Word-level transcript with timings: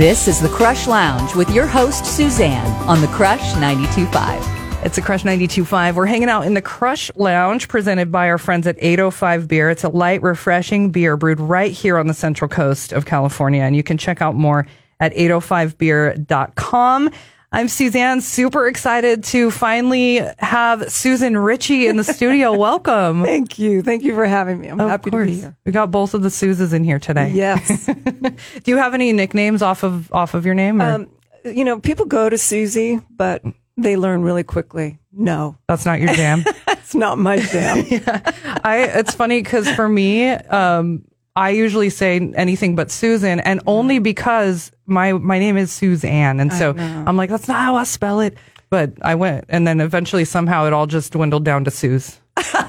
This 0.00 0.28
is 0.28 0.40
the 0.40 0.48
Crush 0.48 0.86
Lounge 0.86 1.34
with 1.34 1.50
your 1.50 1.66
host, 1.66 2.06
Suzanne, 2.06 2.66
on 2.88 3.02
the 3.02 3.06
Crush 3.08 3.52
92.5. 3.52 4.82
It's 4.82 4.96
a 4.96 5.02
Crush 5.02 5.24
92.5. 5.24 5.94
We're 5.94 6.06
hanging 6.06 6.30
out 6.30 6.46
in 6.46 6.54
the 6.54 6.62
Crush 6.62 7.10
Lounge 7.16 7.68
presented 7.68 8.10
by 8.10 8.30
our 8.30 8.38
friends 8.38 8.66
at 8.66 8.78
805 8.78 9.46
Beer. 9.46 9.68
It's 9.68 9.84
a 9.84 9.90
light, 9.90 10.22
refreshing 10.22 10.88
beer 10.88 11.18
brewed 11.18 11.38
right 11.38 11.70
here 11.70 11.98
on 11.98 12.06
the 12.06 12.14
central 12.14 12.48
coast 12.48 12.94
of 12.94 13.04
California. 13.04 13.60
And 13.60 13.76
you 13.76 13.82
can 13.82 13.98
check 13.98 14.22
out 14.22 14.34
more 14.34 14.66
at 15.00 15.12
805beer.com. 15.12 17.10
I'm 17.52 17.66
Suzanne, 17.66 18.20
super 18.20 18.68
excited 18.68 19.24
to 19.24 19.50
finally 19.50 20.20
have 20.38 20.90
Susan 20.92 21.36
Ritchie 21.36 21.88
in 21.88 21.96
the 21.96 22.04
studio. 22.04 22.56
Welcome. 22.56 23.24
Thank 23.24 23.58
you. 23.58 23.82
Thank 23.82 24.04
you 24.04 24.14
for 24.14 24.24
having 24.24 24.60
me. 24.60 24.68
I'm 24.68 24.78
Of 24.78 24.88
happy 24.88 25.10
course. 25.10 25.28
to 25.28 25.34
be 25.34 25.40
here. 25.40 25.56
We 25.66 25.72
got 25.72 25.90
both 25.90 26.14
of 26.14 26.22
the 26.22 26.30
Suzes 26.30 26.72
in 26.72 26.84
here 26.84 27.00
today. 27.00 27.30
Yes. 27.32 27.86
Do 28.22 28.32
you 28.66 28.76
have 28.76 28.94
any 28.94 29.12
nicknames 29.12 29.62
off 29.62 29.82
of 29.82 30.12
off 30.12 30.34
of 30.34 30.46
your 30.46 30.54
name? 30.54 30.80
um, 30.80 31.08
you 31.44 31.64
know, 31.64 31.80
people 31.80 32.06
go 32.06 32.28
to 32.28 32.38
Susie, 32.38 33.00
but 33.10 33.42
they 33.76 33.96
learn 33.96 34.22
really 34.22 34.44
quickly. 34.44 35.00
No, 35.12 35.58
That's 35.66 35.84
not 35.84 35.98
your 36.00 36.14
jam. 36.14 36.44
that's 36.68 36.94
not 36.94 37.18
my 37.18 37.40
jam. 37.40 37.84
yeah. 37.88 38.20
I 38.62 38.82
it's 38.94 39.12
funny 39.14 39.42
because 39.42 39.68
for 39.72 39.88
me, 39.88 40.28
um, 40.30 41.04
I 41.36 41.50
usually 41.50 41.90
say 41.90 42.16
anything 42.34 42.74
but 42.74 42.90
Susan, 42.90 43.40
and 43.40 43.60
only 43.66 43.98
because 43.98 44.72
my 44.86 45.12
my 45.12 45.38
name 45.38 45.56
is 45.56 45.70
Suzanne, 45.70 46.40
and 46.40 46.52
so 46.52 46.74
I'm 46.76 47.16
like, 47.16 47.30
that's 47.30 47.48
not 47.48 47.60
how 47.60 47.76
I 47.76 47.84
spell 47.84 48.20
it. 48.20 48.36
But 48.68 48.92
I 49.02 49.14
went, 49.16 49.46
and 49.48 49.66
then 49.66 49.80
eventually 49.80 50.24
somehow 50.24 50.66
it 50.66 50.72
all 50.72 50.86
just 50.86 51.12
dwindled 51.12 51.44
down 51.44 51.64
to 51.64 51.70
Suze. 51.70 52.20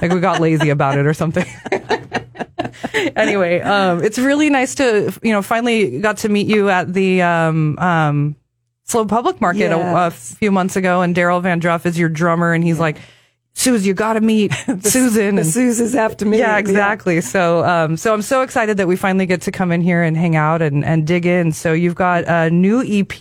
like 0.01 0.11
we 0.11 0.19
got 0.19 0.41
lazy 0.41 0.69
about 0.69 0.97
it 0.97 1.05
or 1.05 1.13
something. 1.13 1.45
anyway, 3.15 3.61
um, 3.61 4.03
it's 4.03 4.19
really 4.19 4.49
nice 4.49 4.75
to 4.75 5.13
you 5.23 5.31
know 5.31 5.41
finally 5.41 5.99
got 5.99 6.17
to 6.17 6.29
meet 6.29 6.47
you 6.47 6.69
at 6.69 6.93
the 6.93 7.21
um, 7.21 7.77
um, 7.79 8.35
SLO 8.85 9.05
Public 9.05 9.41
Market 9.41 9.71
a, 9.71 10.07
a 10.07 10.11
few 10.11 10.51
months 10.51 10.75
ago, 10.75 11.01
and 11.01 11.15
Daryl 11.15 11.41
Van 11.41 11.59
Druff 11.59 11.85
is 11.85 11.97
your 11.97 12.09
drummer, 12.09 12.53
and 12.53 12.63
he's 12.63 12.79
like, 12.79 12.97
Suze, 13.53 13.85
you 13.85 13.93
got 13.93 14.13
to 14.13 14.21
meet 14.21 14.53
Susan. 14.81 15.35
The 15.35 15.41
and- 15.41 15.45
Suzes 15.45 15.93
after 15.93 16.25
me. 16.25 16.39
yeah, 16.39 16.57
exactly. 16.57 17.21
So, 17.21 17.63
um, 17.65 17.97
so 17.97 18.13
I'm 18.13 18.21
so 18.21 18.41
excited 18.41 18.77
that 18.77 18.87
we 18.87 18.95
finally 18.95 19.25
get 19.25 19.41
to 19.43 19.51
come 19.51 19.71
in 19.71 19.81
here 19.81 20.01
and 20.01 20.15
hang 20.17 20.35
out 20.35 20.61
and, 20.61 20.83
and 20.85 21.05
dig 21.05 21.25
in. 21.25 21.51
So 21.51 21.73
you've 21.73 21.95
got 21.95 22.23
a 22.27 22.49
new 22.49 22.81
EP 22.81 23.11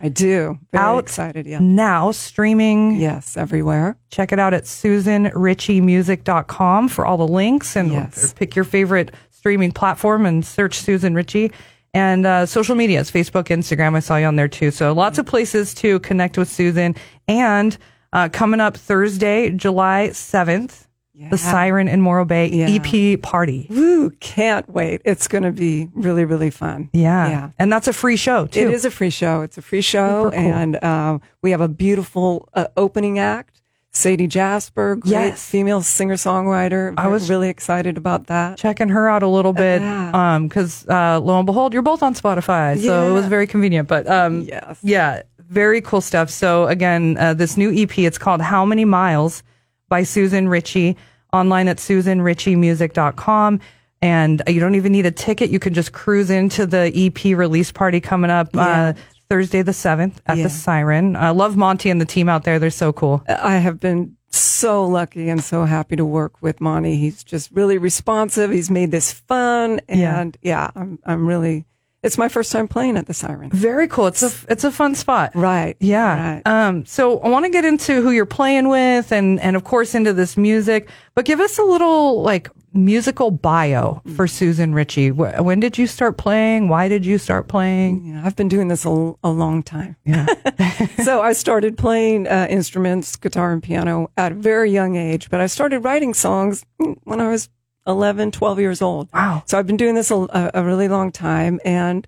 I 0.00 0.08
do. 0.08 0.58
Very 0.72 0.84
Out. 0.84 0.98
excited. 1.04 1.46
Yeah. 1.46 1.58
now 1.60 2.10
streaming. 2.10 2.96
Yes, 3.00 3.36
everywhere. 3.36 3.96
Check 4.10 4.32
it 4.32 4.38
out 4.38 4.52
at 4.52 4.64
susanritchiemusic.com 4.64 6.88
for 6.88 7.06
all 7.06 7.16
the 7.16 7.28
links 7.28 7.76
and 7.76 7.92
Yes. 7.92 8.32
pick 8.34 8.56
your 8.56 8.64
favorite 8.64 9.14
streaming 9.30 9.72
platform 9.72 10.26
and 10.26 10.44
search 10.44 10.78
Susan 10.80 11.14
Ritchie. 11.14 11.52
And 11.94 12.26
uh, 12.26 12.44
social 12.46 12.74
medias, 12.74 13.10
Facebook, 13.10 13.44
Instagram. 13.44 13.96
I 13.96 14.00
saw 14.00 14.16
you 14.16 14.26
on 14.26 14.36
there 14.36 14.48
too. 14.48 14.70
So 14.70 14.92
lots 14.92 15.18
of 15.18 15.24
places 15.26 15.72
to 15.76 15.98
connect 16.00 16.36
with 16.36 16.48
Susan. 16.50 16.94
And 17.26 17.76
uh, 18.12 18.28
coming 18.30 18.60
up 18.60 18.76
Thursday, 18.76 19.50
July 19.50 20.08
7th, 20.12 20.86
Yeah. 21.14 21.28
the 21.30 21.38
Siren 21.38 21.88
in 21.88 22.00
Morro 22.00 22.24
Bay 22.24 22.46
Yeah. 22.48 22.68
EP 22.68 23.16
party. 23.20 23.66
Woo, 23.70 24.10
can't 24.20 24.68
wait. 24.72 25.00
It's 25.04 25.26
going 25.28 25.42
to 25.44 25.50
be 25.52 25.88
really, 25.94 26.24
really 26.24 26.50
fun. 26.50 26.88
Yeah. 26.92 27.28
Yeah. 27.28 27.50
And 27.58 27.72
that's 27.72 27.88
a 27.88 27.92
free 27.92 28.16
show 28.16 28.46
too. 28.46 28.60
It 28.60 28.70
is 28.72 28.84
a 28.84 28.90
free 28.90 29.10
show. 29.10 29.42
It's 29.42 29.58
a 29.58 29.62
free 29.62 29.80
show. 29.82 30.30
Cool. 30.30 30.40
And 30.40 30.76
uh, 30.76 31.18
we 31.42 31.50
have 31.50 31.60
a 31.60 31.68
beautiful 31.68 32.48
uh, 32.54 32.66
opening 32.76 33.18
act. 33.18 33.54
Sadie 33.90 34.26
Jasper, 34.28 34.96
great 34.96 35.10
Yes. 35.10 35.44
female 35.50 35.80
singer 35.82 36.14
songwriter. 36.14 36.94
I 36.96 37.08
was- 37.08 37.28
really 37.28 37.48
excited 37.48 37.96
about 37.96 38.26
that. 38.28 38.56
Checking 38.58 38.90
her 38.90 39.08
out 39.08 39.22
a 39.24 39.26
little 39.28 39.54
bit. 39.54 39.80
Yeah. 39.80 40.10
Um, 40.36 40.50
uh, 40.54 41.18
lo 41.18 41.38
and 41.38 41.46
behold, 41.46 41.72
you're 41.72 41.82
both 41.82 42.02
on 42.02 42.14
Spotify. 42.14 42.78
So 42.80 43.08
it 43.10 43.12
was 43.12 43.26
very 43.26 43.46
convenient, 43.48 43.88
but, 43.88 44.06
um, 44.08 44.42
Yes. 44.42 44.78
yeah, 44.82 45.22
very 45.48 45.80
cool 45.80 46.00
stuff. 46.00 46.30
So 46.30 46.66
again, 46.66 47.16
uh, 47.18 47.34
this 47.34 47.56
new 47.56 47.72
EP, 47.74 47.98
it's 47.98 48.18
called 48.18 48.40
How 48.40 48.64
Many 48.64 48.84
Miles 48.84 49.42
by 49.88 50.02
Susan 50.02 50.48
Ritchie 50.48 50.96
online 51.32 51.68
at 51.68 51.78
susanritchiemusic.com. 51.78 53.60
And 54.00 54.42
you 54.46 54.60
don't 54.60 54.76
even 54.76 54.92
need 54.92 55.06
a 55.06 55.10
ticket. 55.10 55.50
You 55.50 55.58
can 55.58 55.74
just 55.74 55.92
cruise 55.92 56.30
into 56.30 56.66
the 56.66 56.92
EP 56.94 57.36
release 57.36 57.72
party 57.72 58.00
coming 58.00 58.30
up, 58.30 58.48
uh, 58.54 58.92
Thursday 59.28 59.62
the 59.62 59.72
7th 59.72 60.18
at 60.26 60.36
Yeah. 60.36 60.44
the 60.44 60.50
Siren. 60.50 61.16
I 61.16 61.30
love 61.30 61.56
Monty 61.56 61.90
and 61.90 62.00
the 62.00 62.04
team 62.06 62.28
out 62.28 62.44
there. 62.44 62.58
They're 62.58 62.70
so 62.70 62.92
cool. 62.92 63.24
I 63.28 63.56
have 63.56 63.80
been 63.80 64.14
so 64.30 64.86
lucky 64.86 65.28
and 65.28 65.42
so 65.42 65.64
happy 65.64 65.96
to 65.96 66.04
work 66.04 66.40
with 66.40 66.60
Monty. 66.60 66.96
He's 66.96 67.24
just 67.24 67.50
really 67.52 67.76
responsive. 67.76 68.50
He's 68.52 68.70
made 68.70 68.90
this 68.92 69.10
fun, 69.12 69.80
Yeah. 69.88 70.20
and 70.20 70.36
yeah, 70.42 70.70
I'm 70.76 70.98
I'm 71.04 71.26
really. 71.26 71.64
It's 72.02 72.16
my 72.16 72.28
first 72.28 72.52
time 72.52 72.68
playing 72.68 72.96
at 72.96 73.06
the 73.06 73.14
Siren. 73.14 73.50
Very 73.50 73.88
cool. 73.88 74.06
It's 74.06 74.22
a, 74.22 74.30
it's 74.48 74.62
a 74.62 74.70
fun 74.70 74.94
spot. 74.94 75.32
Right. 75.34 75.76
Yeah. 75.80 76.34
Right. 76.34 76.46
Um, 76.46 76.86
so 76.86 77.18
I 77.20 77.28
want 77.28 77.44
to 77.44 77.50
get 77.50 77.64
into 77.64 78.02
who 78.02 78.12
you're 78.12 78.24
playing 78.26 78.68
with 78.68 79.10
and, 79.10 79.40
and 79.40 79.56
of 79.56 79.64
course 79.64 79.96
into 79.96 80.12
this 80.12 80.36
music, 80.36 80.88
but 81.14 81.24
give 81.24 81.40
us 81.40 81.58
a 81.58 81.64
little 81.64 82.22
like 82.22 82.50
musical 82.72 83.32
bio 83.32 84.00
for 84.14 84.28
Susan 84.28 84.74
Ritchie. 84.74 85.10
When 85.10 85.58
did 85.58 85.76
you 85.76 85.88
start 85.88 86.18
playing? 86.18 86.68
Why 86.68 86.88
did 86.88 87.04
you 87.04 87.18
start 87.18 87.48
playing? 87.48 88.04
Yeah, 88.06 88.22
I've 88.24 88.36
been 88.36 88.48
doing 88.48 88.68
this 88.68 88.84
a, 88.84 89.14
a 89.24 89.30
long 89.30 89.64
time. 89.64 89.96
Yeah. 90.04 90.26
so 91.02 91.20
I 91.20 91.32
started 91.32 91.76
playing 91.76 92.28
uh, 92.28 92.46
instruments, 92.48 93.16
guitar 93.16 93.52
and 93.52 93.62
piano 93.62 94.10
at 94.16 94.32
a 94.32 94.34
very 94.36 94.70
young 94.70 94.94
age, 94.96 95.30
but 95.30 95.40
I 95.40 95.46
started 95.46 95.80
writing 95.80 96.14
songs 96.14 96.64
when 97.04 97.20
I 97.20 97.28
was 97.28 97.48
11, 97.88 98.30
12 98.30 98.60
years 98.60 98.82
old. 98.82 99.08
Wow. 99.12 99.42
So 99.46 99.58
I've 99.58 99.66
been 99.66 99.78
doing 99.78 99.94
this 99.94 100.10
a, 100.10 100.50
a, 100.54 100.62
really 100.62 100.88
long 100.88 101.10
time. 101.10 101.58
And 101.64 102.06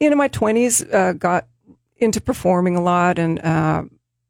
in 0.00 0.16
my 0.18 0.28
20s, 0.28 0.92
uh, 0.92 1.12
got 1.12 1.46
into 1.96 2.20
performing 2.20 2.76
a 2.76 2.82
lot. 2.82 3.18
And, 3.18 3.38
uh, 3.38 3.84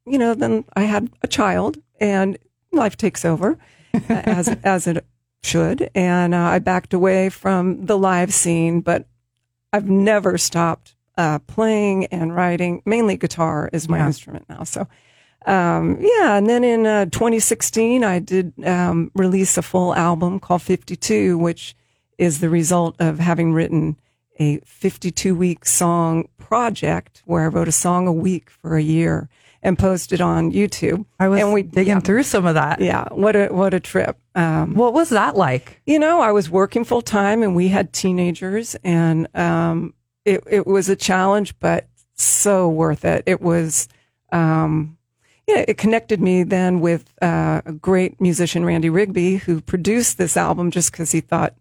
you 0.07 0.19
know, 0.19 0.35
then 0.35 0.65
I 0.77 0.83
had 0.83 1.09
a 1.23 1.27
child 1.27 1.79
and 1.99 2.37
life 2.73 2.97
takes 2.97 3.25
over 3.25 3.59
as, 4.09 4.49
as 4.65 4.87
it 4.87 5.05
should. 5.43 5.91
And 5.95 6.35
uh, 6.35 6.39
I 6.39 6.59
backed 6.59 6.93
away 6.93 7.31
from 7.31 7.87
the 7.87 7.97
live 7.99 8.33
scene, 8.35 8.81
but 8.81 9.07
I've 9.73 9.89
never 9.89 10.37
stopped 10.37 10.95
uh, 11.17 11.39
playing 11.41 12.07
and 12.07 12.37
writing. 12.37 12.83
Mainly 12.85 13.17
guitar 13.17 13.71
is 13.73 13.89
my 13.89 13.99
Yeah. 13.99 14.07
instrument 14.07 14.45
now. 14.49 14.65
So, 14.65 14.87
um, 15.47 15.99
yeah. 16.01 16.37
And 16.37 16.49
then 16.49 16.65
in 16.65 16.87
uh, 16.87 17.05
2016, 17.07 18.05
I 18.05 18.19
did 18.19 18.53
um, 18.65 19.11
release 19.15 19.57
a 19.59 19.63
full 19.63 19.95
album 19.95 20.41
called 20.41 20.63
52, 20.63 21.39
which 21.39 21.75
is 22.19 22.41
the 22.41 22.51
result 22.51 22.97
of 23.01 23.19
having 23.19 23.53
written 23.53 23.99
a 24.39 24.59
52 24.65 25.35
week 25.35 25.65
song 25.67 26.29
project 26.39 27.23
where 27.27 27.45
I 27.45 27.47
wrote 27.49 27.69
a 27.69 27.73
song 27.73 28.07
a 28.07 28.13
week 28.13 28.51
for 28.51 28.77
a 28.77 28.83
year 28.83 29.29
and 29.63 29.79
posted 29.79 30.21
on 30.21 30.51
YouTube. 30.51 31.05
I 31.21 31.29
was 31.29 31.41
and 31.41 31.53
we 31.53 31.63
digging 31.63 31.95
yeah, 31.95 32.01
through 32.01 32.25
some 32.25 32.47
of 32.47 32.55
that. 32.55 32.81
Yeah, 32.81 33.09
what 33.13 33.37
a 33.37 33.49
what 33.49 33.75
a 33.75 33.81
trip. 33.81 34.19
Um, 34.35 34.75
What 34.75 34.93
was 34.93 35.11
that 35.11 35.37
like? 35.37 35.81
you 35.87 35.99
know, 35.99 36.21
I 36.21 36.33
was 36.33 36.51
working 36.51 36.85
full 36.85 37.03
time 37.03 37.43
and 37.43 37.55
we 37.55 37.69
had 37.69 37.93
teenagers 37.93 38.75
and 38.83 39.29
um, 39.37 39.95
it, 40.25 40.43
it 40.51 40.67
was 40.67 40.89
a 40.89 40.97
challenge, 40.97 41.59
but 41.61 41.87
so 42.15 42.69
worth 42.69 43.05
it. 43.05 43.23
It 43.27 43.41
was, 43.41 43.89
um, 44.33 44.97
yeah, 45.49 45.65
it 45.69 45.77
connected 45.77 46.21
me 46.21 46.43
then 46.45 46.81
with 46.81 47.13
uh, 47.21 47.63
a 47.67 47.73
great 47.73 48.21
musician, 48.21 48.65
Randy 48.65 48.89
Rigby, 48.91 49.37
who 49.37 49.61
produced 49.61 50.19
this 50.19 50.37
album 50.37 50.71
just 50.71 50.93
because 50.93 51.11
he 51.13 51.21
thought, 51.21 51.55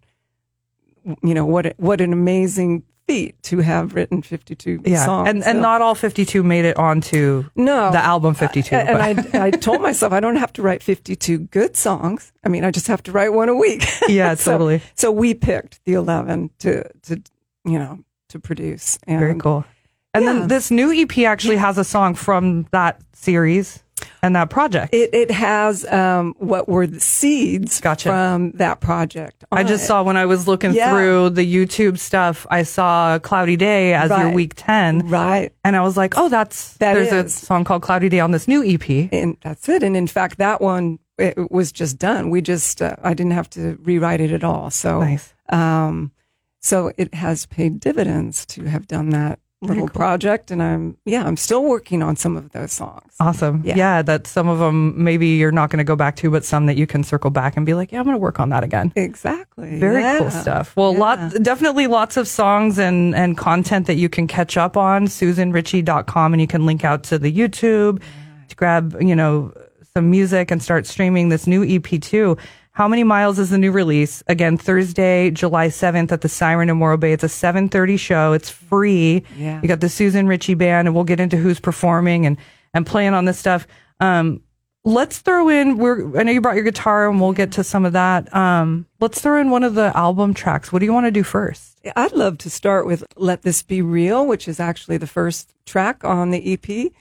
you 1.23 1.33
know, 1.33 1.45
what, 1.45 1.65
a- 1.65 1.73
what 1.77 1.99
an 2.01 2.13
amazing 2.13 2.83
feat 3.07 3.35
to 3.43 3.57
have 3.57 3.95
written 3.95 4.21
52 4.21 4.81
Yeah. 4.85 5.03
songs. 5.03 5.27
and, 5.29 5.37
and 5.43 5.57
So- 5.57 5.61
not 5.61 5.81
all 5.81 5.95
52 5.95 6.43
made 6.43 6.65
it 6.65 6.77
onto 6.77 7.45
no, 7.55 7.91
the 7.91 7.97
album 7.97 8.35
52. 8.35 8.75
and 8.75 8.97
I, 9.33 9.45
I 9.47 9.49
told 9.51 9.81
myself 9.87 10.13
I 10.13 10.19
don't 10.19 10.35
have 10.35 10.53
to 10.53 10.61
write 10.61 10.83
52 10.83 11.39
good 11.39 11.75
songs. 11.75 12.31
I 12.43 12.49
mean, 12.49 12.63
I 12.63 12.69
just 12.69 12.87
have 12.87 13.01
to 13.03 13.11
write 13.11 13.33
one 13.33 13.49
a 13.49 13.55
week. 13.55 13.83
yeah, 14.07 14.35
So- 14.35 14.51
totally. 14.51 14.81
So 14.93 15.11
we 15.11 15.33
picked 15.33 15.83
the 15.85 15.93
11 15.93 16.51
to, 16.59 16.83
to, 17.03 17.21
you 17.65 17.79
know, 17.79 17.99
to 18.29 18.39
produce. 18.39 18.99
And 19.07 19.19
Very 19.19 19.35
cool. 19.39 19.65
And 20.13 20.25
yeah. 20.25 20.33
then 20.33 20.47
this 20.47 20.71
new 20.71 20.91
EP 20.91 21.17
actually 21.19 21.57
has 21.57 21.77
a 21.77 21.83
song 21.83 22.15
from 22.15 22.67
that 22.71 23.01
series 23.13 23.83
and 24.23 24.35
that 24.35 24.49
project. 24.49 24.93
It, 24.93 25.13
it 25.13 25.31
has, 25.31 25.85
um, 25.85 26.33
what 26.37 26.67
were 26.67 26.85
the 26.87 26.99
seeds 26.99 27.79
Gotcha. 27.79 28.09
from 28.09 28.51
that 28.53 28.79
project. 28.81 29.43
I 29.51 29.63
just 29.63 29.83
it. 29.83 29.87
saw 29.87 30.03
when 30.03 30.17
I 30.17 30.25
was 30.25 30.47
looking 30.47 30.73
Yeah. 30.73 30.91
through 30.91 31.29
the 31.31 31.45
YouTube 31.45 31.97
stuff, 31.99 32.45
I 32.49 32.63
saw 32.63 33.19
Cloudy 33.19 33.55
Day 33.55 33.93
as 33.93 34.09
your 34.09 34.31
week 34.31 34.53
10. 34.57 35.07
Right. 35.07 35.53
And 35.63 35.75
I 35.75 35.81
was 35.81 35.97
like, 35.97 36.17
oh, 36.17 36.29
that's, 36.29 36.73
That 36.77 36.95
there's 36.95 37.13
is. 37.13 37.25
a 37.41 37.45
song 37.45 37.63
called 37.63 37.83
Cloudy 37.83 38.09
Day 38.09 38.19
on 38.19 38.31
this 38.31 38.47
new 38.47 38.63
EP. 38.63 39.07
And 39.11 39.37
that's 39.41 39.69
it. 39.69 39.83
And 39.83 39.95
in 39.95 40.07
fact, 40.07 40.39
that 40.39 40.61
one, 40.61 40.99
it 41.17 41.51
was 41.51 41.71
just 41.71 41.97
done. 41.99 42.29
We 42.31 42.41
just, 42.41 42.81
uh, 42.81 42.95
I 43.03 43.13
didn't 43.13 43.33
have 43.33 43.49
to 43.51 43.77
rewrite 43.83 44.19
it 44.19 44.31
at 44.31 44.43
all. 44.43 44.71
So, 44.71 44.99
Nice. 45.01 45.33
um, 45.49 46.11
so 46.59 46.91
it 46.97 47.13
has 47.13 47.45
paid 47.45 47.79
dividends 47.79 48.45
to 48.47 48.65
have 48.65 48.87
done 48.87 49.09
that 49.11 49.39
little 49.61 49.87
project, 49.87 50.49
and 50.49 50.61
I'm 50.61 50.97
yeah, 51.05 51.23
I'm 51.23 51.37
still 51.37 51.63
working 51.63 52.01
on 52.01 52.15
some 52.15 52.35
of 52.35 52.51
those 52.51 52.71
songs. 52.71 53.13
Awesome. 53.19 53.61
Yeah. 53.63 53.75
Yeah. 53.75 54.01
that 54.01 54.25
some 54.27 54.47
of 54.47 54.57
them 54.59 55.03
maybe 55.03 55.27
you're 55.27 55.51
not 55.51 55.69
going 55.69 55.77
to 55.77 55.83
go 55.83 55.95
back 55.95 56.15
to, 56.17 56.31
but 56.31 56.43
some 56.43 56.65
that 56.65 56.77
you 56.77 56.87
can 56.87 57.03
circle 57.03 57.29
back 57.29 57.55
and 57.57 57.65
be 57.65 57.73
like, 57.75 57.91
yeah, 57.91 57.99
I'm 57.99 58.05
going 58.05 58.15
to 58.15 58.19
work 58.19 58.39
on 58.39 58.49
that 58.49 58.63
again. 58.63 58.91
Exactly. 58.95 59.79
Very 59.79 60.01
Yeah. 60.01 60.17
cool 60.17 60.31
stuff. 60.31 60.75
Well, 60.75 60.95
lot 60.95 61.19
definitely 61.43 61.85
lots 61.87 62.17
of 62.17 62.27
songs 62.27 62.79
and 62.79 63.13
and 63.15 63.37
content 63.37 63.85
that 63.87 63.95
you 63.95 64.09
can 64.09 64.25
catch 64.27 64.57
up 64.57 64.75
on 64.77 65.05
susanritchie.com 65.07 66.33
and 66.33 66.41
you 66.41 66.47
can 66.47 66.65
link 66.65 66.83
out 66.83 67.03
to 67.03 67.19
the 67.19 67.31
YouTube 67.31 68.01
to 68.47 68.55
grab, 68.55 68.97
you 68.99 69.15
know, 69.15 69.53
some 69.95 70.09
music 70.09 70.51
and 70.51 70.63
start 70.63 70.87
streaming 70.87 71.29
this 71.29 71.45
new 71.47 71.63
EP 71.63 72.01
too. 72.01 72.37
How 72.73 72.87
many 72.87 73.03
miles 73.03 73.37
is 73.37 73.49
the 73.49 73.57
new 73.57 73.71
release? 73.71 74.23
Again, 74.27 74.57
Thursday, 74.57 75.29
July 75.31 75.67
7th 75.67 76.11
at 76.11 76.21
the 76.21 76.29
Siren 76.29 76.69
in 76.69 76.77
Morro 76.77 76.97
Bay. 76.97 77.11
It's 77.11 77.23
a 77.23 77.27
7:30 77.27 77.97
show. 77.99 78.33
It's 78.33 78.49
free. 78.49 79.23
Yeah. 79.37 79.59
You 79.61 79.67
got 79.67 79.81
the 79.81 79.89
Susan 79.89 80.27
Ritchie 80.27 80.53
band 80.53 80.87
and 80.87 80.95
we'll 80.95 81.03
get 81.03 81.19
into 81.19 81.37
who's 81.37 81.59
performing 81.59 82.25
and 82.25 82.37
and 82.73 82.85
playing 82.85 83.13
on 83.13 83.25
this 83.25 83.37
stuff. 83.37 83.67
Um 83.99 84.41
let's 84.83 85.19
throw 85.19 85.49
in 85.49 85.77
we're 85.77 86.17
I 86.17 86.23
know 86.23 86.31
you 86.31 86.41
brought 86.41 86.55
your 86.55 86.63
guitar 86.63 87.09
and 87.09 87.19
we'll 87.19 87.33
get 87.33 87.51
to 87.53 87.63
some 87.63 87.83
of 87.85 87.93
that. 87.93 88.33
Um 88.33 88.85
let's 89.01 89.19
throw 89.21 89.39
in 89.39 89.49
one 89.49 89.63
of 89.63 89.75
the 89.75 89.91
album 89.95 90.33
tracks. 90.33 90.71
What 90.71 90.79
do 90.79 90.85
you 90.85 90.93
want 90.93 91.07
to 91.07 91.11
do 91.11 91.23
first? 91.23 91.77
I'd 91.95 92.13
love 92.13 92.37
to 92.39 92.49
start 92.49 92.85
with 92.85 93.03
Let 93.17 93.41
This 93.41 93.61
Be 93.63 93.81
Real, 93.81 94.25
which 94.25 94.47
is 94.47 94.59
actually 94.61 94.97
the 94.97 95.07
first 95.07 95.53
track 95.65 96.05
on 96.05 96.31
the 96.31 96.53
EP. 96.53 96.91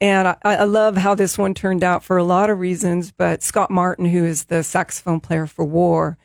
And 0.00 0.28
I, 0.28 0.36
I 0.44 0.64
love 0.64 0.96
how 0.96 1.14
this 1.14 1.36
one 1.36 1.52
turned 1.54 1.84
out 1.84 2.02
for 2.02 2.16
a 2.16 2.24
lot 2.24 2.48
of 2.50 2.58
reasons. 2.58 3.12
But 3.12 3.42
Scott 3.42 3.70
Martin, 3.70 4.06
who 4.06 4.24
is 4.24 4.44
the 4.44 4.62
saxophone 4.62 5.20
player 5.20 5.46
for 5.46 5.64
War, 5.64 6.16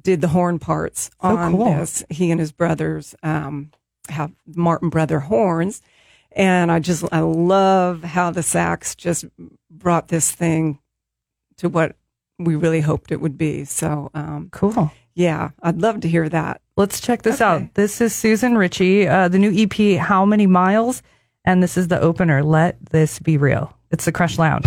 did 0.00 0.20
the 0.20 0.28
horn 0.28 0.58
parts 0.58 1.10
on 1.20 1.52
cool. 1.52 1.64
this. 1.72 2.04
He 2.10 2.30
and 2.30 2.40
his 2.40 2.52
brothers 2.52 3.14
um, 3.22 3.70
have 4.08 4.32
Martin 4.46 4.90
Brother 4.90 5.20
horns. 5.20 5.80
And 6.34 6.70
I 6.72 6.78
just, 6.78 7.04
I 7.12 7.20
love 7.20 8.02
how 8.04 8.30
the 8.30 8.42
sax 8.42 8.94
just 8.94 9.24
brought 9.70 10.08
this 10.08 10.30
thing 10.32 10.78
to 11.58 11.68
what 11.68 11.96
we 12.38 12.56
really 12.56 12.80
hoped 12.80 13.12
it 13.12 13.20
would 13.20 13.36
be. 13.38 13.64
So, 13.64 14.10
um, 14.14 14.48
Cool. 14.50 14.90
yeah, 15.14 15.50
I'd 15.62 15.80
love 15.80 16.00
to 16.00 16.08
hear 16.08 16.28
that. 16.30 16.60
Let's 16.76 17.00
check 17.00 17.22
this 17.22 17.36
Okay. 17.40 17.44
out. 17.64 17.74
This 17.74 18.00
is 18.00 18.14
Susan 18.14 18.56
Ritchie, 18.56 19.06
uh, 19.06 19.28
the 19.28 19.38
new 19.38 19.52
EP, 19.54 19.98
How 19.98 20.24
Many 20.24 20.46
Miles? 20.46 21.02
And 21.44 21.62
this 21.62 21.76
is 21.76 21.88
the 21.88 22.00
opener, 22.00 22.42
Let 22.42 22.84
This 22.90 23.18
Be 23.18 23.36
Real. 23.36 23.76
It's 23.90 24.04
the 24.04 24.12
Crush 24.12 24.38
Lounge. 24.38 24.64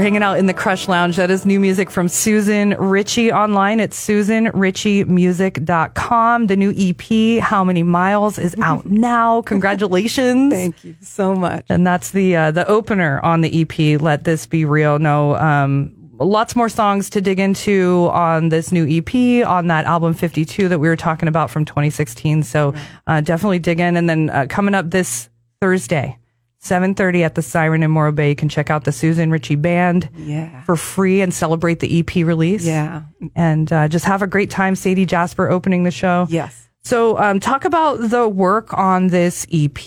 We're 0.00 0.04
hanging 0.04 0.22
out 0.22 0.38
in 0.38 0.46
the 0.46 0.54
Crush 0.54 0.88
Lounge. 0.88 1.16
That 1.16 1.30
is 1.30 1.44
new 1.44 1.60
music 1.60 1.90
from 1.90 2.08
Susan 2.08 2.70
Ritchie 2.78 3.30
online. 3.30 3.80
It's 3.80 4.02
susanritchiemusic.com. 4.02 6.46
The 6.46 6.56
new 6.56 6.72
EP, 6.74 7.42
How 7.42 7.64
Many 7.64 7.82
Miles, 7.82 8.38
is 8.38 8.56
out 8.62 8.86
now. 8.86 9.42
Congratulations. 9.42 10.54
Thank 10.54 10.82
you 10.84 10.96
so 11.02 11.34
much. 11.34 11.66
And 11.68 11.86
that's 11.86 12.12
the 12.12 12.34
uh, 12.34 12.50
the 12.50 12.66
opener 12.66 13.20
on 13.20 13.42
the 13.42 13.60
EP. 13.60 14.00
Let 14.00 14.24
this 14.24 14.46
be 14.46 14.64
real. 14.64 14.98
No, 14.98 15.36
um, 15.36 15.94
lots 16.18 16.56
more 16.56 16.70
songs 16.70 17.10
to 17.10 17.20
dig 17.20 17.38
into 17.38 18.08
on 18.10 18.48
this 18.48 18.72
new 18.72 18.88
EP 18.88 19.46
on 19.46 19.66
that 19.66 19.84
album 19.84 20.14
52 20.14 20.70
that 20.70 20.78
we 20.78 20.88
were 20.88 20.96
talking 20.96 21.28
about 21.28 21.50
from 21.50 21.66
2016. 21.66 22.42
So 22.44 22.72
uh, 23.06 23.20
definitely 23.20 23.58
dig 23.58 23.80
in. 23.80 23.98
And 23.98 24.08
then 24.08 24.30
uh, 24.30 24.46
coming 24.48 24.74
up 24.74 24.90
this 24.90 25.28
Thursday, 25.60 26.16
7:30 26.62 27.22
at 27.24 27.34
the 27.34 27.42
Siren 27.42 27.82
in 27.82 27.90
Morro 27.90 28.12
Bay, 28.12 28.30
you 28.30 28.36
can 28.36 28.48
check 28.48 28.70
out 28.70 28.84
the 28.84 28.92
Susan 28.92 29.30
Ritchie 29.30 29.56
Band 29.56 30.08
Yeah. 30.16 30.62
for 30.64 30.76
free 30.76 31.20
and 31.22 31.32
celebrate 31.32 31.80
the 31.80 32.00
EP 32.00 32.24
release. 32.24 32.64
Yeah. 32.66 33.02
And 33.34 33.72
uh, 33.72 33.88
just 33.88 34.04
have 34.04 34.22
a 34.22 34.26
great 34.26 34.50
time. 34.50 34.74
Sadie 34.76 35.06
Jasper 35.06 35.48
opening 35.50 35.84
the 35.84 35.90
show. 35.90 36.26
Yes. 36.28 36.68
So, 36.82 37.18
um, 37.18 37.40
talk 37.40 37.66
about 37.66 37.96
the 38.08 38.26
work 38.26 38.72
on 38.72 39.08
this 39.08 39.46
EP, 39.52 39.78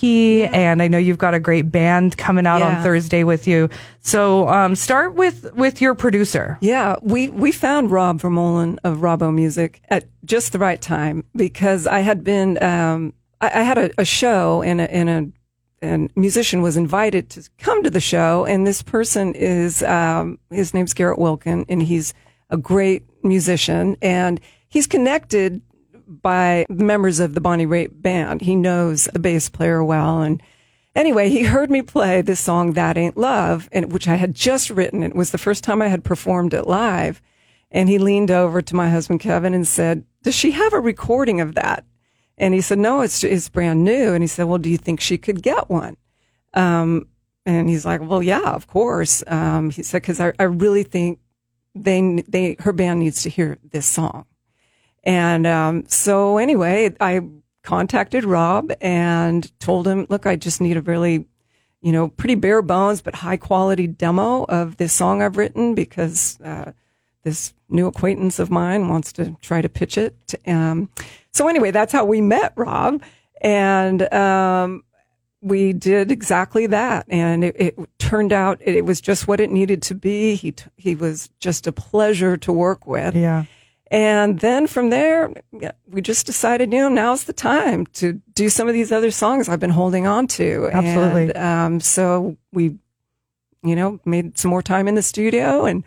and 0.54 0.80
I 0.80 0.86
know 0.86 0.96
you've 0.96 1.18
got 1.18 1.34
a 1.34 1.40
great 1.40 1.72
band 1.72 2.16
coming 2.16 2.46
out 2.46 2.62
on 2.62 2.84
Thursday 2.84 3.24
with 3.24 3.48
you. 3.48 3.68
So, 4.00 4.48
um, 4.48 4.76
start 4.76 5.14
with 5.14 5.52
with 5.54 5.80
your 5.80 5.96
producer. 5.96 6.56
Yeah, 6.60 6.94
we, 7.02 7.30
we 7.30 7.50
found 7.50 7.90
Rob 7.90 8.20
Vermolen 8.20 8.78
of 8.84 8.98
Robbo 8.98 9.34
Music 9.34 9.80
at 9.88 10.04
just 10.24 10.52
the 10.52 10.58
right 10.60 10.80
time 10.80 11.24
because 11.34 11.88
I 11.88 11.98
had 11.98 12.22
been, 12.22 12.62
um, 12.62 13.12
I, 13.40 13.46
I 13.46 13.62
had 13.64 13.76
a, 13.76 13.90
a 13.98 14.04
show 14.04 14.62
in 14.62 14.78
a, 14.78 14.84
and 14.84 15.10
a, 15.10 15.26
and 15.84 16.10
musician 16.16 16.62
was 16.62 16.76
invited 16.76 17.30
to 17.30 17.48
come 17.58 17.82
to 17.82 17.90
the 17.90 18.00
show. 18.00 18.44
And 18.44 18.66
this 18.66 18.82
person 18.82 19.34
is, 19.34 19.82
um, 19.82 20.38
his 20.50 20.74
name's 20.74 20.94
Garrett 20.94 21.18
Wilkin 21.18 21.64
and 21.68 21.82
he's 21.82 22.14
a 22.50 22.56
great 22.56 23.04
musician 23.22 23.96
and 24.02 24.40
he's 24.68 24.86
connected 24.86 25.62
by 26.06 26.66
the 26.68 26.84
members 26.84 27.20
of 27.20 27.34
the 27.34 27.40
Bonnie 27.40 27.66
Raitt 27.66 28.02
band. 28.02 28.40
He 28.40 28.56
knows 28.56 29.04
the 29.12 29.18
bass 29.18 29.48
player 29.48 29.84
well 29.84 30.22
and, 30.22 30.42
Anyway, 30.94 31.28
he 31.28 31.42
heard 31.42 31.72
me 31.72 31.82
play 31.82 32.22
this 32.22 32.38
song, 32.38 32.74
That 32.74 32.96
Ain't 32.96 33.16
Love, 33.16 33.68
and 33.72 33.92
which 33.92 34.06
I 34.06 34.14
had 34.14 34.32
just 34.32 34.70
written. 34.70 35.02
It 35.02 35.16
was 35.16 35.32
the 35.32 35.38
first 35.38 35.64
time 35.64 35.82
I 35.82 35.88
had 35.88 36.04
performed 36.04 36.54
it 36.54 36.68
live. 36.68 37.20
And 37.72 37.88
he 37.88 37.98
leaned 37.98 38.30
over 38.30 38.62
to 38.62 38.76
my 38.76 38.88
husband, 38.88 39.18
Kevin, 39.18 39.54
and 39.54 39.66
said, 39.66 40.04
Does 40.22 40.36
she 40.36 40.52
have 40.52 40.72
a 40.72 40.78
recording 40.78 41.40
of 41.40 41.56
that? 41.56 41.84
And 42.36 42.54
he 42.54 42.60
said, 42.60 42.78
No, 42.78 43.00
it's, 43.00 43.22
it's 43.22 43.48
brand 43.48 43.84
new. 43.84 44.12
And 44.12 44.22
he 44.22 44.28
said, 44.28 44.44
Well, 44.44 44.58
do 44.58 44.70
you 44.70 44.78
think 44.78 45.00
she 45.00 45.18
could 45.18 45.42
get 45.42 45.68
one? 45.68 45.96
Um, 46.52 47.08
and 47.46 47.68
he's 47.68 47.84
like, 47.84 48.00
Well, 48.00 48.22
yeah, 48.22 48.52
of 48.54 48.66
course. 48.66 49.22
Um, 49.26 49.70
he 49.70 49.82
said, 49.82 50.02
Because 50.02 50.20
I, 50.20 50.32
I 50.38 50.44
really 50.44 50.82
think 50.82 51.20
they, 51.74 52.24
they, 52.28 52.56
her 52.60 52.72
band 52.72 53.00
needs 53.00 53.22
to 53.22 53.30
hear 53.30 53.58
this 53.70 53.86
song. 53.86 54.26
And 55.02 55.46
um, 55.46 55.84
so, 55.86 56.38
anyway, 56.38 56.94
I 57.00 57.20
contacted 57.62 58.24
Rob 58.24 58.72
and 58.80 59.58
told 59.58 59.86
him, 59.86 60.06
look, 60.08 60.26
I 60.26 60.36
just 60.36 60.60
need 60.60 60.76
a 60.76 60.82
really, 60.82 61.26
you 61.80 61.92
know, 61.92 62.08
pretty 62.08 62.36
bare 62.36 62.62
bones, 62.62 63.02
but 63.02 63.16
high 63.16 63.36
quality 63.36 63.86
demo 63.86 64.44
of 64.44 64.76
this 64.76 64.92
song 64.92 65.22
I've 65.22 65.36
written 65.36 65.74
because 65.74 66.40
uh, 66.42 66.72
this 67.22 67.52
new 67.68 67.86
acquaintance 67.86 68.38
of 68.38 68.50
mine 68.50 68.88
wants 68.88 69.12
to 69.14 69.36
try 69.42 69.60
to 69.60 69.68
pitch 69.68 69.98
it. 69.98 70.34
Um, 70.46 70.90
so, 71.34 71.48
anyway, 71.48 71.70
that's 71.70 71.92
how 71.92 72.04
we 72.04 72.20
met 72.20 72.54
Rob. 72.56 73.02
And 73.40 74.10
um, 74.14 74.84
we 75.42 75.74
did 75.74 76.10
exactly 76.10 76.66
that. 76.68 77.04
And 77.08 77.44
it, 77.44 77.56
it 77.58 77.78
turned 77.98 78.32
out 78.32 78.58
it, 78.62 78.76
it 78.76 78.84
was 78.86 79.00
just 79.02 79.28
what 79.28 79.40
it 79.40 79.50
needed 79.50 79.82
to 79.82 79.94
be. 79.94 80.36
He, 80.36 80.52
t- 80.52 80.64
he 80.76 80.94
was 80.94 81.28
just 81.40 81.66
a 81.66 81.72
pleasure 81.72 82.38
to 82.38 82.52
work 82.52 82.86
with. 82.86 83.14
Yeah. 83.14 83.44
And 83.90 84.40
then 84.40 84.66
from 84.66 84.88
there, 84.88 85.30
we 85.86 86.00
just 86.00 86.24
decided, 86.24 86.72
you 86.72 86.78
know, 86.78 86.88
now's 86.88 87.24
the 87.24 87.34
time 87.34 87.84
to 87.94 88.14
do 88.34 88.48
some 88.48 88.66
of 88.66 88.72
these 88.72 88.90
other 88.90 89.10
songs 89.10 89.48
I've 89.48 89.60
been 89.60 89.70
holding 89.70 90.06
on 90.06 90.26
to. 90.28 90.70
Absolutely. 90.72 91.34
And, 91.34 91.36
um, 91.36 91.80
so 91.80 92.36
we, 92.52 92.78
you 93.62 93.76
know, 93.76 94.00
made 94.04 94.38
some 94.38 94.50
more 94.50 94.62
time 94.62 94.88
in 94.88 94.94
the 94.94 95.02
studio 95.02 95.66
and, 95.66 95.84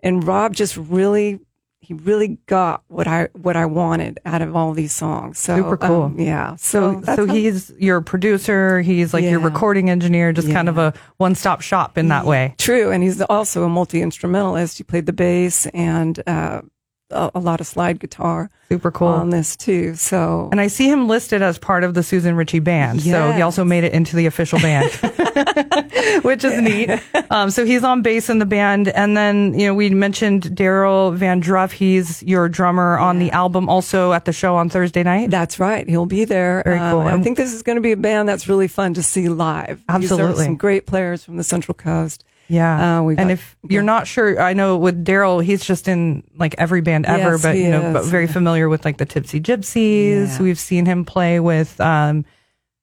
and 0.00 0.26
Rob 0.26 0.54
just 0.54 0.76
really, 0.76 1.38
he 1.86 1.94
really 1.94 2.38
got 2.46 2.82
what 2.88 3.06
I, 3.06 3.28
what 3.34 3.54
I 3.56 3.66
wanted 3.66 4.18
out 4.24 4.42
of 4.42 4.56
all 4.56 4.72
these 4.72 4.92
songs. 4.92 5.38
So, 5.38 5.56
Super 5.56 5.76
cool. 5.76 6.02
um, 6.02 6.18
yeah. 6.18 6.56
So, 6.56 7.00
So, 7.02 7.14
so 7.14 7.26
he's 7.26 7.70
your 7.78 8.00
producer. 8.00 8.80
He's 8.80 9.14
like 9.14 9.22
your 9.24 9.38
recording 9.38 9.88
engineer, 9.88 10.32
just 10.32 10.50
kind 10.50 10.68
of 10.68 10.78
a 10.78 10.94
one 11.18 11.36
stop 11.36 11.60
shop 11.60 11.96
in 11.96 12.08
that 12.08 12.24
way. 12.24 12.54
True, 12.58 12.90
and 12.90 13.04
he's 13.04 13.20
also 13.22 13.62
a 13.62 13.68
multi 13.68 14.02
instrumentalist. 14.02 14.78
He 14.78 14.84
played 14.84 15.06
the 15.06 15.12
bass 15.12 15.66
and 15.66 16.20
uh, 16.26 16.62
a, 17.10 17.30
a 17.34 17.40
lot 17.40 17.60
of 17.60 17.66
slide 17.66 18.00
guitar 18.00 18.50
Super 18.68 18.90
cool. 18.90 19.08
on 19.08 19.30
this 19.30 19.56
too. 19.56 19.94
So 19.94 20.48
and 20.50 20.60
I 20.60 20.66
see 20.66 20.88
him 20.88 21.08
listed 21.08 21.42
as 21.42 21.58
part 21.58 21.84
of 21.84 21.94
the 21.94 22.02
Susan 22.02 22.36
Ritchie 22.36 22.60
band. 22.60 23.02
So 23.02 23.32
he 23.32 23.42
also 23.42 23.64
made 23.64 23.84
it 23.84 23.92
into 23.92 24.16
the 24.16 24.26
official 24.26 24.58
band, 24.58 24.90
which 26.22 26.44
is 26.44 26.60
neat. 26.60 26.90
Um, 27.30 27.50
so 27.50 27.64
he's 27.64 27.84
on 27.84 28.02
bass 28.02 28.28
in 28.28 28.38
the 28.38 28.46
band. 28.46 28.88
And 28.88 29.16
then, 29.16 29.58
you 29.58 29.66
know, 29.66 29.74
we 29.74 29.90
mentioned 29.90 30.42
Daryl 30.44 31.14
Van 31.14 31.40
Druff. 31.40 31.72
He's 31.72 32.22
your 32.22 32.48
drummer 32.48 32.98
on 32.98 33.18
the 33.18 33.30
album, 33.30 33.68
also 33.68 34.12
at 34.12 34.24
the 34.24 34.32
show 34.32 34.56
on 34.56 34.68
Thursday 34.68 35.02
night. 35.02 35.30
that's 35.30 35.60
right. 35.60 35.88
He'll 35.88 36.06
be 36.06 36.24
there. 36.24 36.62
Very 36.64 36.78
cool. 36.78 37.00
Um, 37.00 37.20
I 37.20 37.22
think 37.22 37.36
this 37.36 37.52
is 37.52 37.62
going 37.62 37.76
to 37.76 37.82
be 37.82 37.92
a 37.92 37.96
band 37.96 38.28
that's 38.28 38.48
really 38.48 38.68
fun 38.68 38.94
to 38.94 39.02
see 39.02 39.28
live. 39.28 39.82
Absolutely. 39.88 40.44
some 40.44 40.56
great 40.56 40.86
players 40.86 41.24
from 41.24 41.36
the 41.36 41.44
Central 41.44 41.74
Coast. 41.74 42.24
Yeah. 42.48 42.98
Uh, 42.98 43.02
we've 43.02 43.18
and 43.18 43.30
if 43.30 43.56
you're 43.68 43.82
not 43.82 44.06
sure, 44.06 44.40
I 44.40 44.52
know 44.52 44.76
with 44.76 45.04
Daryl, 45.04 45.42
he's 45.42 45.64
just 45.64 45.88
in 45.88 46.22
like 46.36 46.54
every 46.58 46.80
band 46.80 47.06
ever, 47.06 47.32
Yes, 47.32 47.42
but 47.42 47.56
you 47.56 47.70
know, 47.70 47.92
but 47.92 48.04
very 48.04 48.26
familiar 48.26 48.68
with 48.68 48.84
like 48.84 48.98
the 48.98 49.06
Tipsy 49.06 49.40
Gypsies. 49.40 50.28
Yeah. 50.28 50.42
We've 50.42 50.58
seen 50.58 50.86
him 50.86 51.04
play 51.04 51.40
with 51.40 51.80
um, 51.80 52.24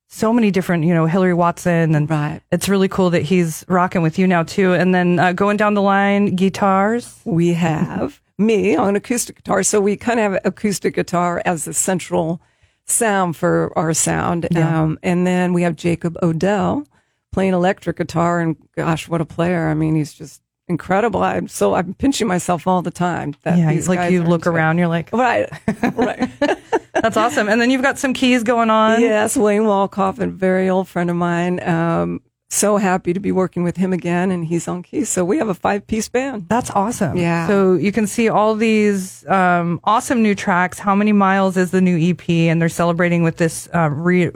so 0.08 0.34
many 0.34 0.52
different, 0.52 0.84
you 0.84 0.94
know, 0.94 1.06
Hillary 1.06 1.34
Watson, 1.34 1.96
and 1.96 2.10
Right. 2.10 2.42
it's 2.52 2.68
really 2.70 2.88
cool 2.88 3.10
that 3.12 3.22
he's 3.24 3.64
rocking 3.68 4.02
with 4.02 4.20
you 4.20 4.28
now 4.28 4.44
too. 4.44 4.74
And 4.74 4.94
then 4.94 5.20
uh, 5.20 5.34
going 5.34 5.58
down 5.58 5.74
the 5.74 5.82
line, 5.82 6.36
guitars. 6.36 7.20
We 7.26 7.54
have 7.54 8.20
me 8.38 8.76
on 8.76 8.96
acoustic 8.96 9.38
guitar. 9.38 9.64
So 9.64 9.80
we 9.80 9.96
kind 9.96 10.20
of 10.20 10.34
have 10.34 10.42
acoustic 10.46 10.96
guitar 10.96 11.42
as 11.46 11.66
the 11.66 11.74
central 11.74 12.42
sound 12.86 13.38
for 13.38 13.72
our 13.78 13.94
sound. 13.94 14.48
Yeah. 14.52 14.82
Um, 14.82 15.00
and 15.04 15.26
then 15.26 15.54
we 15.54 15.62
have 15.64 15.76
Jacob 15.76 16.18
Odell 16.22 16.86
playing 17.34 17.54
electric 17.54 17.98
guitar. 17.98 18.40
And 18.40 18.56
gosh, 18.76 19.10
what 19.10 19.20
a 19.20 19.26
player. 19.26 19.68
I 19.68 19.74
mean, 19.74 19.96
he's 19.96 20.14
just 20.14 20.42
incredible. 20.70 21.22
I'm 21.22 21.50
so, 21.50 21.74
I'm 21.74 21.94
pinching 21.96 22.28
myself 22.28 22.66
all 22.68 22.82
the 22.82 22.92
time. 22.92 23.36
That 23.44 23.58
yeah, 23.58 23.74
these 23.74 23.90
like 23.90 24.12
you 24.12 24.24
look 24.24 24.48
around, 24.48 24.78
you're 24.78 24.88
like, 24.88 25.12
Right. 25.12 25.50
right. 25.96 26.30
that's 26.94 27.18
awesome. 27.18 27.50
And 27.50 27.60
then 27.60 27.70
you've 27.70 27.82
got 27.82 28.00
some 28.00 28.14
keys 28.14 28.44
going 28.44 28.70
on. 28.70 29.02
yes. 29.02 29.36
Wayne 29.36 29.64
Walkoff, 29.64 30.20
a 30.20 30.28
very 30.28 30.70
old 30.70 30.88
friend 30.88 31.10
of 31.10 31.18
mine. 31.18 31.62
Um, 31.68 32.22
so 32.50 32.78
happy 32.78 33.14
to 33.14 33.20
be 33.20 33.32
working 33.32 33.64
with 33.64 33.78
him 33.78 33.92
again. 33.94 34.30
And 34.32 34.46
he's 34.46 34.68
on 34.68 34.84
keys. 34.84 35.10
So 35.10 35.26
we 35.26 35.38
have 35.40 35.50
a 35.50 35.56
five 35.56 35.86
piece 35.88 36.08
band. 36.08 36.48
That's 36.50 36.70
awesome. 36.70 37.18
Yeah. 37.18 37.48
So 37.48 37.74
you 37.74 37.92
can 37.92 38.06
see 38.08 38.30
all 38.30 38.54
these 38.56 39.26
um, 39.28 39.80
awesome 39.84 40.22
new 40.22 40.36
tracks. 40.36 40.78
How 40.80 40.94
many 40.96 41.12
miles 41.14 41.58
is 41.58 41.72
the 41.72 41.82
new 41.82 41.98
EP? 42.12 42.30
And 42.30 42.62
they're 42.62 42.70
celebrating 42.70 43.24
with 43.24 43.38
this 43.38 43.68
uh, 43.74 43.90
re- 43.90 44.30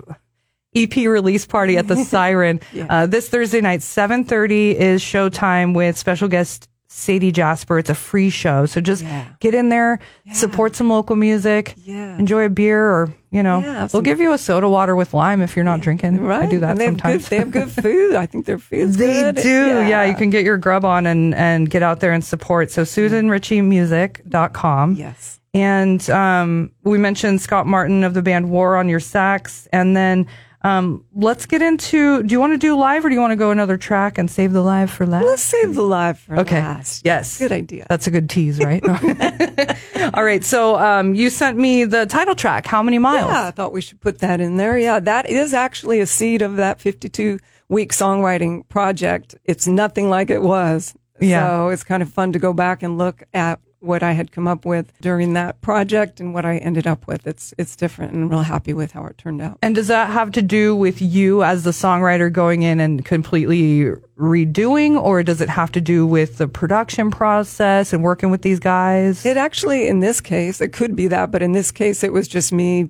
EP 0.84 0.96
release 1.08 1.46
party 1.46 1.78
at 1.78 1.88
the 1.88 1.96
Siren 2.04 2.60
uh, 2.90 3.06
this 3.08 3.30
Thursday 3.30 3.62
night. 3.62 3.82
Seven 3.82 4.24
thirty 4.24 4.78
is 4.78 5.02
showtime 5.02 5.74
with 5.76 5.98
special 5.98 6.28
guest 6.28 6.70
Sadie 6.90 7.32
Jasper. 7.34 7.78
It's 7.80 7.90
a 7.90 7.96
free 7.96 8.30
show, 8.30 8.66
so 8.66 8.80
just 8.82 9.04
Yeah. 9.04 9.26
get 9.40 9.54
in 9.54 9.70
there, 9.70 10.00
support 10.34 10.76
some 10.76 10.90
local 10.90 11.16
music, 11.16 11.74
Yeah. 11.78 12.18
enjoy 12.18 12.46
a 12.46 12.50
beer, 12.50 12.90
or 12.90 13.14
you 13.30 13.44
know, 13.44 13.60
Yeah, 13.60 13.74
they'll 13.80 13.90
some- 13.90 14.04
give 14.04 14.20
you 14.22 14.32
a 14.32 14.38
soda 14.38 14.70
water 14.70 14.96
with 14.96 15.14
lime 15.14 15.42
if 15.42 15.56
you're 15.56 15.66
not 15.66 15.82
drinking. 15.82 16.22
Right. 16.22 16.44
I 16.44 16.46
do 16.46 16.60
that 16.62 16.78
they 16.78 16.86
sometimes. 16.86 17.28
Have 17.28 17.52
good, 17.52 17.54
they 17.54 17.60
have 17.60 17.66
good 17.72 17.72
food. 17.84 18.16
I 18.16 18.26
think 18.26 18.46
their 18.46 18.58
food's 18.58 18.96
They 18.98 19.22
good. 19.22 19.36
They 19.36 19.44
do. 19.44 19.84
Yeah. 19.88 20.06
you 20.06 20.16
can 20.16 20.30
get 20.30 20.46
your 20.46 20.58
grub 20.58 20.86
on 20.86 21.06
and, 21.06 21.36
and 21.36 21.70
get 21.70 21.84
out 21.84 22.00
there 22.00 22.14
and 22.14 22.24
support. 22.24 22.72
So 22.72 22.84
SusanRitchieMusic.com. 22.84 24.94
Yes. 24.96 25.40
And 25.54 26.10
um, 26.10 26.72
we 26.84 26.98
mentioned 26.98 27.42
Scott 27.42 27.68
Martin 27.68 28.04
of 28.04 28.14
the 28.14 28.22
band 28.22 28.50
War 28.50 28.76
on 28.78 28.90
your 28.90 29.00
sax. 29.00 29.68
And 29.74 29.96
then 29.96 30.28
um, 30.68 31.06
let's 31.14 31.46
get 31.46 31.62
into 31.62 32.24
do 32.24 32.34
you 32.34 32.40
want 32.40 32.54
to 32.54 32.58
do 32.58 32.76
live 32.76 33.06
or 33.06 33.10
do 33.10 33.16
you 33.16 33.22
want 33.22 33.32
to 33.32 33.36
go 33.38 33.52
another 33.52 33.78
track 33.78 34.18
and 34.18 34.30
save 34.30 34.52
the 34.54 34.62
live 34.62 34.92
for 34.92 35.06
last? 35.06 35.26
Let's 35.26 35.42
save 35.42 35.76
the 35.76 35.82
live 35.84 36.20
for 36.20 36.38
Okay. 36.40 36.60
last. 36.60 37.06
Yes. 37.06 37.40
Good 37.40 37.52
idea. 37.52 37.86
That's 37.90 38.08
a 38.08 38.12
good 38.12 38.30
tease, 38.30 38.60
right? 38.60 38.84
All 40.14 40.24
right. 40.24 40.44
So 40.44 40.78
um, 40.78 41.16
you 41.16 41.30
sent 41.30 41.58
me 41.58 41.86
the 41.86 42.06
title 42.06 42.36
track, 42.36 42.66
How 42.66 42.84
Many 42.84 43.00
Miles? 43.00 43.30
Yeah, 43.32 43.48
I 43.48 43.52
thought 43.52 43.72
we 43.72 43.82
should 43.82 44.02
put 44.02 44.20
that 44.20 44.42
in 44.42 44.58
there. 44.58 44.78
Yeah, 44.78 45.00
that 45.00 45.30
is 45.30 45.54
actually 45.54 46.00
a 46.00 46.06
seed 46.08 46.42
of 46.42 46.58
that 46.58 46.80
52 46.82 47.40
week 47.70 47.92
songwriting 47.94 48.68
project. 48.68 49.36
It's 49.46 49.68
nothing 49.68 50.10
like 50.10 50.30
it 50.30 50.42
was. 50.42 50.94
Yeah. 51.20 51.48
So 51.48 51.70
it's 51.70 51.84
kind 51.84 52.04
of 52.04 52.10
fun 52.12 52.34
to 52.34 52.40
go 52.40 52.54
back 52.54 52.84
and 52.84 52.98
look 52.98 53.24
at 53.34 53.60
what 53.80 54.04
I 54.04 54.14
had 54.14 54.32
come 54.32 54.48
up 54.48 54.66
with 54.66 54.92
during 55.02 55.34
that 55.34 55.62
project 55.62 56.20
and 56.20 56.34
what 56.34 56.46
I 56.46 56.58
ended 56.58 56.88
up 56.88 57.08
with. 57.08 57.28
It's 57.28 57.54
it's 57.58 57.76
different, 57.76 58.14
and 58.14 58.24
I'm 58.24 58.30
real 58.30 58.42
happy 58.42 58.74
with 58.74 58.92
how 58.92 59.06
it 59.06 59.18
turned 59.18 59.42
out. 59.42 59.60
And 59.62 59.76
does 59.76 59.88
that 59.88 60.10
have 60.10 60.32
to 60.32 60.42
do 60.42 60.76
with 60.76 61.02
you 61.02 61.44
as 61.44 61.64
the 61.64 61.72
songwriter 61.72 62.32
going 62.32 62.64
in 62.64 62.80
and 62.80 63.04
completely 63.06 63.92
redoing, 64.18 65.02
or 65.02 65.24
does 65.24 65.42
it 65.42 65.50
have 65.50 65.72
to 65.74 65.82
do 65.82 66.06
with 66.06 66.38
the 66.38 66.48
production 66.48 67.12
process 67.12 67.94
and 67.94 68.04
working 68.04 68.32
with 68.32 68.42
these 68.42 68.60
guys? 68.60 69.26
It 69.26 69.38
actually, 69.38 69.88
in 69.88 70.00
this 70.00 70.22
case, 70.22 70.62
it 70.62 70.74
could 70.74 70.96
be 70.96 71.08
that, 71.08 71.32
but 71.32 71.42
in 71.42 71.52
this 71.52 71.72
case, 71.72 72.04
it 72.04 72.14
was 72.14 72.28
just 72.28 72.52
me 72.52 72.90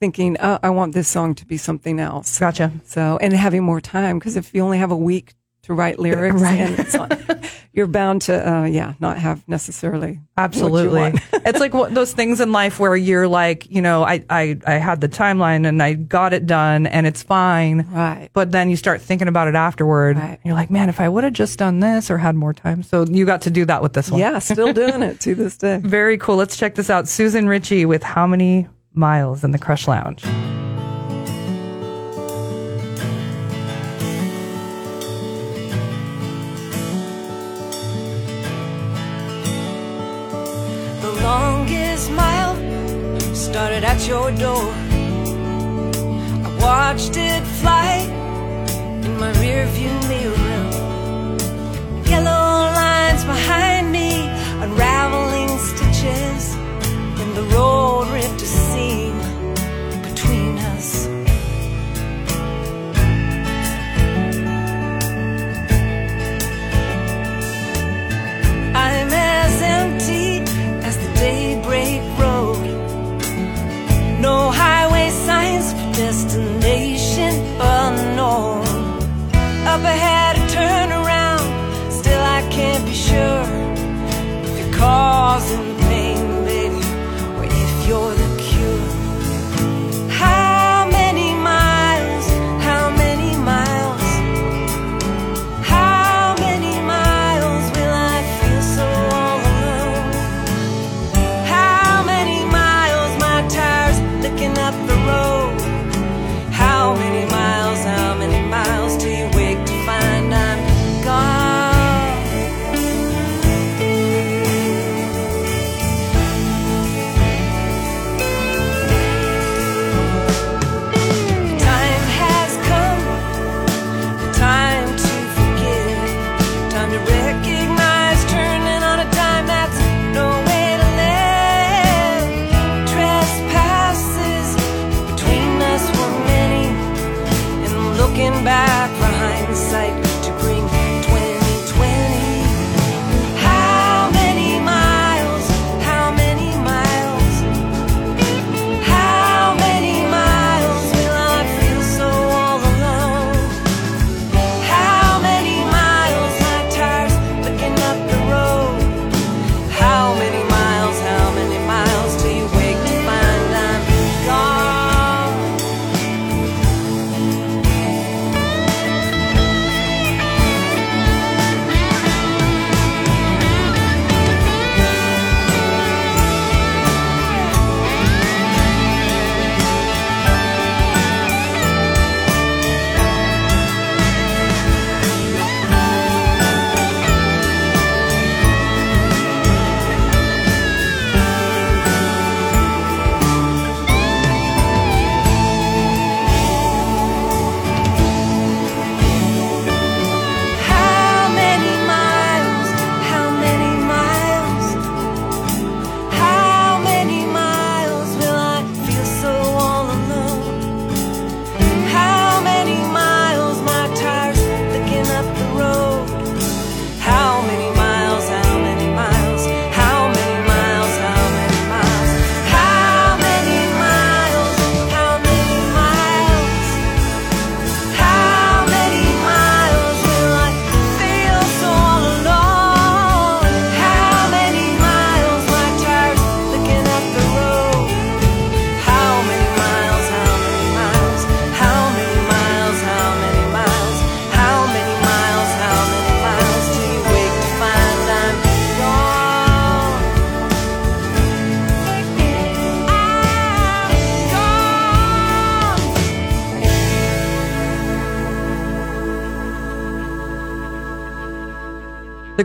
thinking, 0.00 0.36
oh, 0.40 0.58
I 0.62 0.70
want 0.70 0.94
this 0.94 1.08
song 1.08 1.34
to 1.36 1.46
be 1.46 1.56
something 1.56 1.98
else. 1.98 2.38
Gotcha. 2.38 2.72
So, 2.84 3.18
and 3.20 3.32
having 3.32 3.62
more 3.62 3.80
time 3.80 4.18
because 4.18 4.36
if 4.36 4.54
you 4.54 4.62
only 4.62 4.78
have 4.78 4.90
a 4.90 4.96
week 4.96 5.34
to 5.62 5.74
write 5.74 5.98
lyrics, 6.00 6.40
Right. 6.40 6.60
and 6.60 6.94
not, 6.94 7.44
you're 7.72 7.86
bound 7.86 8.22
to, 8.22 8.34
uh, 8.52 8.64
yeah, 8.64 8.94
not 9.00 9.18
have 9.18 9.46
necessarily 9.48 10.20
Absolutely. 10.36 11.12
it's 11.32 11.60
like 11.60 11.74
what, 11.74 11.94
those 11.94 12.12
things 12.12 12.40
in 12.40 12.52
life 12.52 12.78
where 12.80 12.96
you're 12.96 13.28
like, 13.28 13.70
you 13.70 13.82
know, 13.82 14.02
I, 14.04 14.24
I, 14.30 14.58
I 14.66 14.74
had 14.74 15.00
the 15.00 15.08
timeline 15.08 15.66
and 15.66 15.82
I 15.82 15.94
got 15.94 16.32
it 16.32 16.46
done 16.46 16.86
and 16.86 17.06
it's 17.06 17.22
fine. 17.22 17.86
Right. 17.90 18.28
But 18.32 18.52
then 18.52 18.70
you 18.70 18.76
start 18.76 19.00
thinking 19.02 19.28
about 19.28 19.48
it 19.48 19.54
afterward. 19.54 20.16
Right. 20.16 20.38
You're 20.44 20.54
like, 20.54 20.70
man, 20.70 20.88
if 20.88 21.00
I 21.00 21.08
would 21.08 21.24
have 21.24 21.32
just 21.32 21.58
done 21.58 21.80
this 21.80 22.10
or 22.10 22.18
had 22.18 22.34
more 22.36 22.52
time. 22.54 22.82
So 22.82 23.04
you 23.04 23.26
got 23.26 23.42
to 23.42 23.50
do 23.50 23.64
that 23.66 23.82
with 23.82 23.92
this 23.92 24.10
one. 24.10 24.20
Yeah, 24.20 24.38
still 24.38 24.72
doing 24.72 25.02
it 25.02 25.20
to 25.20 25.34
this 25.34 25.56
day. 25.58 25.78
Very 25.82 26.18
cool. 26.18 26.36
Let's 26.36 26.56
check 26.56 26.76
this 26.76 26.88
out. 26.88 27.08
Susan 27.08 27.48
Ritchie 27.48 27.84
with 27.84 28.02
How 28.02 28.26
Many 28.26 28.68
Miles 28.94 29.44
in 29.44 29.50
the 29.50 29.58
Crush 29.58 29.86
Lounge. 29.88 30.24
Started 43.58 43.82
at 43.82 44.06
your 44.06 44.30
door. 44.30 44.72
I 46.46 46.58
watched 46.60 47.16
it 47.16 47.42
fly 47.60 48.06
in 49.02 49.18
my 49.18 49.32
rearview 49.32 49.92
mirror. 50.08 50.47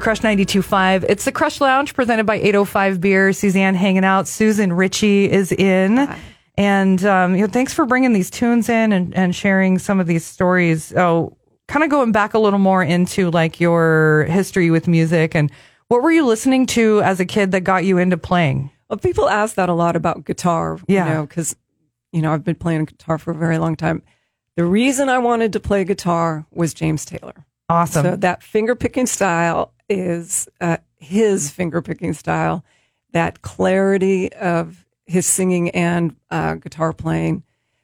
Crush 0.04 0.20
92.5. 0.20 1.06
It's 1.08 1.24
the 1.24 1.32
Crush 1.32 1.62
Lounge 1.62 1.94
presented 1.94 2.26
by 2.26 2.36
805 2.36 3.00
Beer. 3.00 3.32
Suzanne 3.32 3.74
hanging 3.74 4.04
out. 4.04 4.28
Susan 4.28 4.74
Ritchie 4.74 5.32
is 5.32 5.54
in. 5.54 6.14
And, 6.58 7.06
um, 7.06 7.36
you 7.36 7.42
know, 7.44 7.48
thanks 7.48 7.74
for 7.74 7.86
bringing 7.86 8.12
these 8.12 8.30
tunes 8.30 8.68
in 8.68 8.92
and, 8.92 9.16
and 9.16 9.34
sharing 9.34 9.80
some 9.80 10.02
of 10.02 10.06
these 10.08 10.26
stories. 10.26 10.92
Oh, 10.94 11.38
kind 11.70 11.86
of 11.86 11.90
going 11.90 12.12
back 12.12 12.34
a 12.34 12.40
little 12.40 12.60
more 12.60 12.84
into 12.84 13.32
like 13.32 13.62
your 13.62 14.26
history 14.30 14.70
with 14.70 14.90
music 14.90 15.34
and 15.36 15.50
What 15.88 16.04
were 16.04 16.12
you 16.12 16.26
listening 16.26 16.66
to 16.68 17.02
as 17.02 17.22
a 17.22 17.26
kid 17.26 17.52
that 17.52 17.62
got 17.62 17.86
you 17.86 17.98
into 17.98 18.18
playing? 18.18 18.72
Well, 18.90 18.98
people 19.00 19.30
ask 19.30 19.56
that 19.56 19.70
a 19.70 19.74
lot 19.74 19.96
about 19.96 20.26
guitar, 20.26 20.80
Yeah. 20.86 21.08
you 21.08 21.14
know, 21.14 21.26
because, 21.26 21.56
you 22.12 22.22
know, 22.22 22.34
I've 22.34 22.44
been 22.44 22.56
playing 22.56 22.84
guitar 22.86 23.18
for 23.18 23.32
a 23.32 23.36
very 23.36 23.58
long 23.58 23.78
time. 23.78 24.04
The 24.58 24.66
reason 24.66 25.08
I 25.08 25.20
wanted 25.20 25.54
to 25.54 25.62
play 25.62 25.86
guitar 25.86 26.46
was 26.52 26.74
James 26.74 27.06
Taylor. 27.06 27.46
Awesome. 27.70 28.04
So 28.04 28.16
that 28.18 28.44
finger 28.44 28.76
picking 28.76 29.08
style 29.08 29.72
is 29.94 30.48
uh, 30.62 30.78
his 30.98 31.50
finger 31.52 31.82
picking 31.82 32.14
style. 32.14 32.64
That 33.12 33.42
clarity 33.42 34.32
of 34.34 34.86
his 35.06 35.26
singing 35.28 35.70
and 35.72 36.16
uh, 36.32 36.56
guitar 36.56 36.94
playing. 36.94 37.44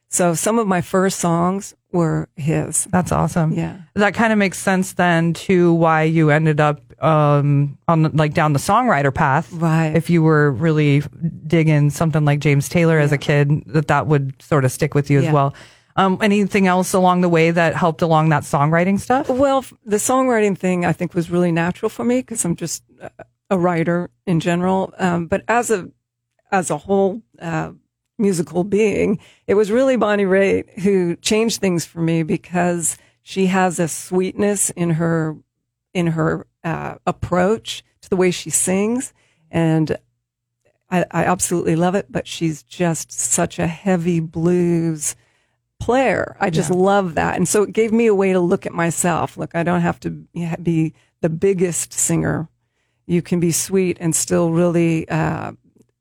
So 0.10 0.34
some 0.34 0.58
of 0.58 0.65
my 0.67 0.82
first 0.82 1.19
songs 1.19 1.76
were 1.91 2.30
his. 2.36 2.86
That's 2.86 3.12
awesome. 3.12 3.54
Yeah. 3.54 3.78
That 3.93 4.13
kind 4.15 4.34
of 4.34 4.39
makes 4.39 4.58
sense 4.58 4.93
then 4.93 5.34
to 5.34 5.74
why 5.74 6.04
you 6.04 6.32
ended 6.32 6.60
up 6.60 6.82
um, 7.04 7.78
on 7.88 8.02
the- 8.04 8.10
like 8.10 8.34
down 8.34 8.54
the 8.54 8.60
songwriter 8.60 9.13
path. 9.13 9.52
Right. 9.54 9.95
If 9.95 10.10
you 10.10 10.24
were 10.24 10.52
really 10.52 11.04
digging 11.45 11.91
something 11.91 12.26
like 12.26 12.39
James 12.39 12.67
Taylor 12.69 12.98
as 13.00 13.12
a 13.12 13.17
kid, 13.17 13.63
that 13.67 13.88
that 13.88 14.08
would 14.08 14.41
sort 14.41 14.65
of 14.65 14.72
stick 14.72 14.95
with 14.95 15.10
you 15.12 15.19
as 15.19 15.32
well. 15.32 15.54
Um, 15.99 16.17
anything 16.21 16.65
else 16.65 16.93
along 16.93 17.21
the 17.21 17.27
way 17.27 17.51
that 17.51 17.75
helped 17.75 18.01
along 18.01 18.29
that 18.29 18.43
songwriting 18.43 18.97
stuff? 18.99 19.27
Well, 19.27 19.65
the 19.85 19.97
songwriting 19.97 20.57
thing 20.57 20.85
I 20.85 20.93
think 20.93 21.13
was 21.13 21.29
really 21.29 21.51
natural 21.51 21.89
for 21.89 22.05
me 22.05 22.21
because 22.21 22.45
I'm 22.45 22.55
just 22.55 22.83
a- 23.01 23.12
a 23.49 23.57
writer 23.57 24.09
in 24.25 24.39
general. 24.39 24.93
Um, 24.97 25.27
but 25.27 25.43
as 25.49 25.69
a 25.69 25.89
as 26.51 26.69
a 26.71 26.77
whole 26.77 27.21
uh, 27.39 27.73
musical 28.17 28.63
being, 28.63 29.19
it 29.45 29.55
was 29.55 29.71
really 29.71 29.97
Bonnie 29.97 30.23
Raitt 30.23 30.79
who 30.79 31.17
changed 31.17 31.59
things 31.59 31.83
for 31.85 31.99
me 31.99 32.23
because 32.23 32.97
she 33.21 33.47
has 33.47 33.77
a 33.77 33.89
sweetness 33.89 34.69
in 34.71 34.91
her 34.91 35.35
in 35.93 36.07
her 36.07 36.47
uh, 36.63 36.95
approach 37.05 37.83
to 38.03 38.09
the 38.09 38.15
way 38.15 38.31
she 38.31 38.49
sings, 38.49 39.13
and 39.51 39.97
I, 40.89 41.05
I 41.12 41.25
absolutely 41.25 41.75
love 41.75 41.95
it. 41.95 42.07
But 42.09 42.25
she's 42.25 42.63
just 42.63 43.12
such 43.12 43.59
a 43.59 43.67
heavy 43.67 44.21
blues 44.21 45.17
player. 45.79 46.35
I 46.39 46.49
just 46.49 46.69
love 46.69 47.15
that. 47.15 47.35
And 47.37 47.47
so 47.47 47.63
it 47.63 47.73
gave 47.73 47.91
me 47.91 48.07
a 48.07 48.13
way 48.15 48.33
to 48.33 48.39
look 48.39 48.65
at 48.65 48.73
myself. 48.73 49.37
Look, 49.37 49.55
I 49.55 49.63
don't 49.63 49.81
have 49.81 49.99
to 50.01 50.09
be 50.61 50.93
the 51.21 51.29
biggest 51.29 51.93
singer. 51.93 52.47
You 53.07 53.21
can 53.21 53.39
be 53.39 53.51
sweet 53.51 53.97
and 53.99 54.15
still 54.15 54.51
really 54.51 55.07
uh, 55.09 55.53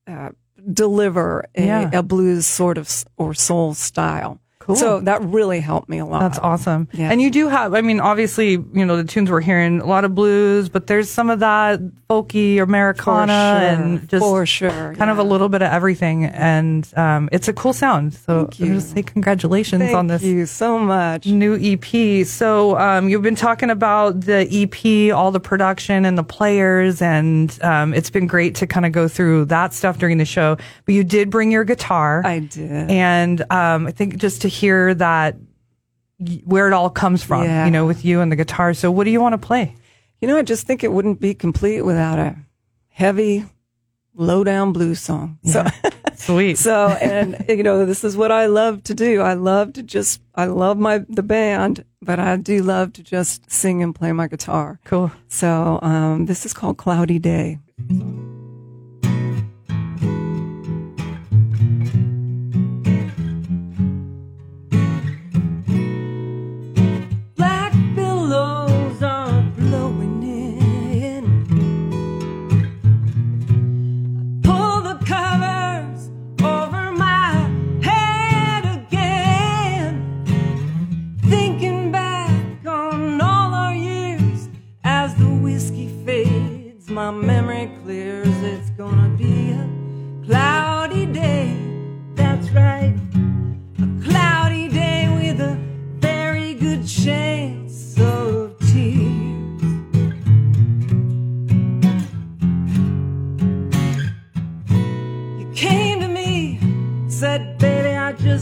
uh, 0.07 0.31
deliver 0.73 1.47
a, 1.55 1.65
Yeah. 1.67 1.91
a 1.93 2.03
blues 2.03 2.47
sort 2.47 2.77
of 2.79 2.91
or 3.17 3.35
soul 3.35 3.75
style. 3.75 4.41
Cool. 4.69 4.77
So 4.77 5.01
that 5.01 5.23
really 5.23 5.61
helped 5.61 5.89
me 5.89 5.97
a 5.97 6.05
lot. 6.05 6.21
That's 6.21 6.39
awesome. 6.39 6.89
Yeah. 6.93 7.11
And 7.11 7.23
you 7.23 7.31
do 7.31 7.49
have, 7.49 7.73
I 7.73 7.81
mean, 7.81 8.01
obviously, 8.01 8.51
you 8.51 8.85
know, 8.85 8.99
the 8.99 9.05
tunes 9.05 9.31
we're 9.31 9.41
hearing, 9.41 9.81
a 9.81 9.87
lot 9.87 10.05
of 10.05 10.15
blues, 10.15 10.69
but 10.69 10.87
there's 10.87 11.09
some 11.09 11.31
of 11.31 11.39
that 11.41 11.81
folky 12.11 12.61
Americana 12.61 13.33
For 13.33 13.33
sure. 13.33 13.87
and 13.87 14.09
just 14.11 14.23
For 14.23 14.45
sure, 14.45 14.95
kind 14.97 15.11
of 15.11 15.17
a 15.19 15.23
little 15.23 15.49
bit 15.49 15.63
of 15.63 15.73
everything. 15.73 16.27
And 16.27 16.87
um, 16.97 17.31
it's 17.33 17.49
a 17.49 17.55
cool 17.55 17.73
sound. 17.73 18.13
So 18.13 18.43
Thank 18.43 18.61
you. 18.61 18.75
Just 18.75 18.93
say 18.93 19.03
congratulations 19.03 19.81
Thank 19.85 19.97
on 19.97 20.07
this 20.09 20.21
Thank 20.21 20.35
you 20.37 20.45
so 20.45 20.79
much. 20.79 21.25
new 21.25 21.57
EP. 21.59 22.27
So 22.27 22.79
um, 22.79 23.09
you've 23.09 23.23
been 23.23 23.37
talking 23.37 23.71
about 23.71 24.21
the 24.21 24.47
EP, 24.51 25.15
all 25.17 25.31
the 25.31 25.41
production 25.41 26.05
and 26.05 26.19
the 26.19 26.23
players, 26.25 27.01
and 27.01 27.59
um, 27.63 27.95
it's 27.95 28.11
been 28.11 28.27
great 28.27 28.55
to 28.57 28.67
kind 28.67 28.85
of 28.85 28.93
go 28.93 29.09
through 29.09 29.47
that 29.47 29.73
stuff 29.73 29.97
during 29.97 30.19
the 30.19 30.27
show. 30.27 30.59
But 30.85 30.95
you 30.95 31.05
did 31.05 31.31
bring 31.31 31.51
your 31.51 31.65
guitar. 31.65 32.21
I 32.23 32.41
did. 32.41 32.91
And 32.91 33.41
um, 33.51 33.87
I 33.87 33.93
think 33.93 34.19
just 34.19 34.43
to 34.43 34.58
hear 34.61 34.95
that, 34.95 35.37
where 36.45 36.67
it 36.69 36.73
all 36.73 36.91
comes 36.91 37.23
from, 37.23 37.45
Yeah. 37.45 37.65
you 37.65 37.71
know, 37.71 37.87
with 37.87 38.05
you 38.05 38.21
and 38.21 38.31
the 38.33 38.37
guitar. 38.37 38.75
So, 38.75 38.91
what 38.91 39.05
do 39.05 39.11
you 39.11 39.21
want 39.21 39.35
to 39.41 39.47
play? 39.47 39.75
You 40.21 40.27
know, 40.29 40.37
I 40.37 40.43
just 40.43 40.67
think 40.67 40.83
it 40.83 40.93
wouldn't 40.93 41.21
be 41.21 41.33
complete 41.35 41.83
without 41.83 42.19
a 42.19 42.37
heavy, 42.89 43.45
low 44.15 44.43
down 44.43 44.73
blues 44.73 45.01
song. 45.01 45.39
So, 45.45 45.65
Sweet. 46.17 46.59
so, 46.69 46.89
and 47.01 47.45
you 47.49 47.63
know, 47.63 47.87
this 47.87 48.03
is 48.03 48.17
what 48.17 48.33
I 48.33 48.47
love 48.47 48.83
to 48.85 48.95
do. 48.95 49.21
I 49.21 49.35
love 49.35 49.75
to 49.75 49.83
just, 49.85 50.21
I 50.35 50.47
love 50.47 50.77
my, 50.77 51.05
the 51.09 51.23
band, 51.23 51.85
but 52.03 52.19
I 52.19 52.37
do 52.37 52.63
love 52.65 52.93
to 52.95 53.03
just 53.05 53.49
sing 53.51 53.81
and 53.83 53.95
play 53.95 54.11
my 54.13 54.27
guitar. 54.27 54.81
cool. 54.85 55.13
So, 55.29 55.79
um, 55.83 56.27
this 56.27 56.45
is 56.45 56.53
called 56.53 56.79
Cloudy 56.79 57.21
Day. 57.21 57.59
Black 57.79 58.28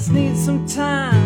just 0.06 0.14
need 0.14 0.36
some 0.36 0.64
time 0.68 1.25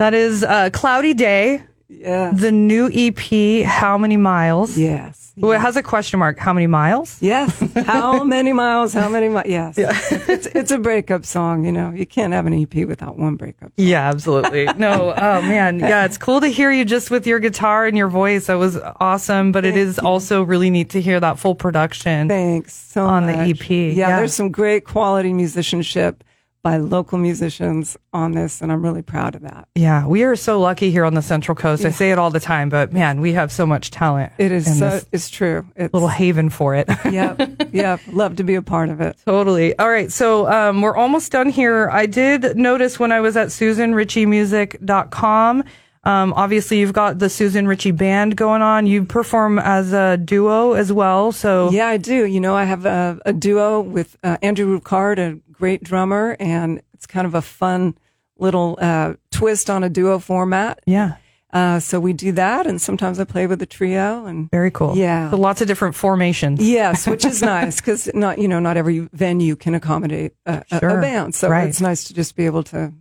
That 0.00 0.14
is 0.14 0.42
a 0.42 0.70
cloudy 0.70 1.12
day. 1.12 1.62
Yes. 1.90 2.40
The 2.40 2.50
new 2.50 2.88
EP, 2.90 3.66
How 3.66 3.98
Many 3.98 4.16
Miles? 4.16 4.78
Yes. 4.78 5.34
Well, 5.36 5.52
it 5.52 5.60
has 5.60 5.76
a 5.76 5.82
question 5.82 6.18
mark. 6.18 6.38
How 6.38 6.54
many 6.54 6.66
miles? 6.66 7.18
Yes. 7.20 7.62
How 7.84 8.24
many 8.36 8.54
miles? 8.54 8.94
How 8.94 9.10
many 9.10 9.28
miles? 9.28 9.46
Yes. 9.46 10.10
it's 10.26 10.46
it's 10.46 10.70
a 10.70 10.78
breakup 10.78 11.26
song. 11.26 11.66
You 11.66 11.72
know, 11.72 11.90
you 11.90 12.06
can't 12.06 12.32
have 12.32 12.46
an 12.46 12.54
EP 12.54 12.86
without 12.88 13.18
one 13.18 13.36
breakup. 13.36 13.72
Yeah, 13.76 14.08
absolutely. 14.08 14.64
No, 14.78 15.12
oh 15.14 15.42
man. 15.42 15.78
Yeah, 15.90 16.06
it's 16.06 16.16
cool 16.16 16.40
to 16.40 16.48
hear 16.48 16.72
you 16.72 16.86
just 16.86 17.10
with 17.10 17.26
your 17.26 17.38
guitar 17.38 17.84
and 17.86 17.94
your 17.96 18.08
voice. 18.08 18.46
That 18.46 18.54
was 18.58 18.78
awesome. 19.00 19.52
But 19.52 19.66
it 19.66 19.76
is 19.76 19.98
also 19.98 20.42
really 20.42 20.70
neat 20.70 20.88
to 20.90 21.00
hear 21.02 21.20
that 21.20 21.38
full 21.38 21.54
production. 21.54 22.28
Thanks 22.28 22.72
so 22.74 23.04
On 23.06 23.26
the. 23.26 23.34
EP, 23.34 23.68
Yeah, 23.68 23.92
yeah. 23.92 24.16
there's 24.16 24.32
some 24.34 24.50
great 24.50 24.84
quality 24.86 25.34
musicianship 25.34 26.24
by 26.62 26.76
local 26.76 27.18
musicians 27.18 27.96
on 28.12 28.32
this, 28.32 28.60
and 28.60 28.70
I'm 28.70 28.82
really 28.82 29.02
proud 29.02 29.34
of 29.34 29.42
that. 29.42 29.68
Yeah, 29.74 30.06
we 30.06 30.24
are 30.24 30.36
so 30.36 30.60
lucky 30.60 30.90
here 30.90 31.04
on 31.04 31.14
the 31.14 31.22
Central 31.22 31.54
Coast. 31.54 31.84
I 31.84 31.90
say 31.90 32.10
it 32.10 32.18
all 32.18 32.30
the 32.30 32.40
time, 32.40 32.68
but 32.68 32.92
man, 32.92 33.20
we 33.20 33.32
have 33.32 33.50
so 33.50 33.64
much 33.64 33.90
talent. 33.90 34.32
It 34.36 34.52
is 34.52 34.78
so, 34.78 35.00
it's 35.10 35.30
true. 35.30 35.66
It's 35.74 35.92
a 35.92 35.96
little 35.96 36.08
haven 36.08 36.50
for 36.50 36.74
it. 36.74 36.88
Yep. 37.10 37.72
Yep. 37.72 38.00
Love 38.12 38.36
to 38.36 38.44
be 38.44 38.54
a 38.54 38.62
part 38.62 38.88
of 38.88 39.00
it. 39.00 39.16
Totally. 39.24 39.76
All 39.78 39.88
right. 39.88 40.12
So 40.12 40.50
um, 40.50 40.80
we're 40.80 40.96
almost 40.96 41.32
done 41.32 41.48
here. 41.48 41.88
I 41.90 42.06
did 42.06 42.56
notice 42.56 43.00
when 43.00 43.10
I 43.10 43.20
was 43.20 43.36
at 43.36 43.48
SusanRitchieMusic.com, 43.48 45.64
um, 46.04 46.32
obviously 46.34 46.78
you've 46.78 46.92
got 46.92 47.18
the 47.18 47.28
Susan 47.28 47.66
Ritchie 47.66 47.90
band 47.92 48.36
going 48.36 48.62
on. 48.62 48.86
You 48.86 49.04
perform 49.04 49.58
as 49.58 49.92
a 49.92 50.16
duo 50.16 50.74
as 50.74 50.92
well. 50.92 51.32
So 51.32 51.70
Yeah, 51.70 51.88
I 51.88 51.96
do. 51.96 52.26
You 52.26 52.40
know, 52.40 52.54
I 52.56 52.64
have 52.64 52.86
a, 52.86 53.18
a 53.26 53.32
duo 53.32 53.80
with 53.80 54.16
uh, 54.22 54.36
Andrew 54.40 54.78
Ricard, 54.78 55.18
a 55.18 55.40
great 55.60 55.84
drummer, 55.84 56.36
and 56.40 56.80
it's 56.94 57.06
kind 57.06 57.26
of 57.26 57.34
a 57.34 57.42
fun 57.42 57.94
little 58.38 58.78
uh, 58.80 59.14
twist 59.30 59.68
on 59.70 59.84
a 59.84 59.88
duo 59.88 60.18
format. 60.18 60.80
yeah, 60.86 61.16
Uh, 61.52 61.78
so 61.80 61.98
we 62.00 62.12
do 62.14 62.32
that, 62.32 62.66
and 62.66 62.80
sometimes 62.80 63.18
I 63.20 63.24
play 63.24 63.46
with 63.46 63.60
a 63.62 63.66
trio. 63.66 64.24
And 64.26 64.48
very 64.50 64.70
cool. 64.70 64.96
Yeah. 64.96 65.30
So 65.30 65.36
lots 65.36 65.60
of 65.60 65.66
different 65.68 65.94
formations. 65.96 66.60
yes, 66.62 67.06
which 67.06 67.24
is 67.24 67.42
nice 67.56 67.76
because 67.80 68.08
not 68.14 68.38
you 68.38 68.48
know 68.48 68.60
not 68.60 68.76
every 68.76 69.00
venue 69.12 69.56
can 69.56 69.74
accommodate 69.74 70.32
a, 70.46 70.62
Sure. 70.80 70.98
a 70.98 71.00
band. 71.02 71.34
So 71.34 71.48
Right. 71.48 71.68
it's 71.68 71.80
nice 71.80 72.04
to 72.08 72.14
just 72.14 72.34
be 72.36 72.46
able 72.46 72.62
to 72.72 72.92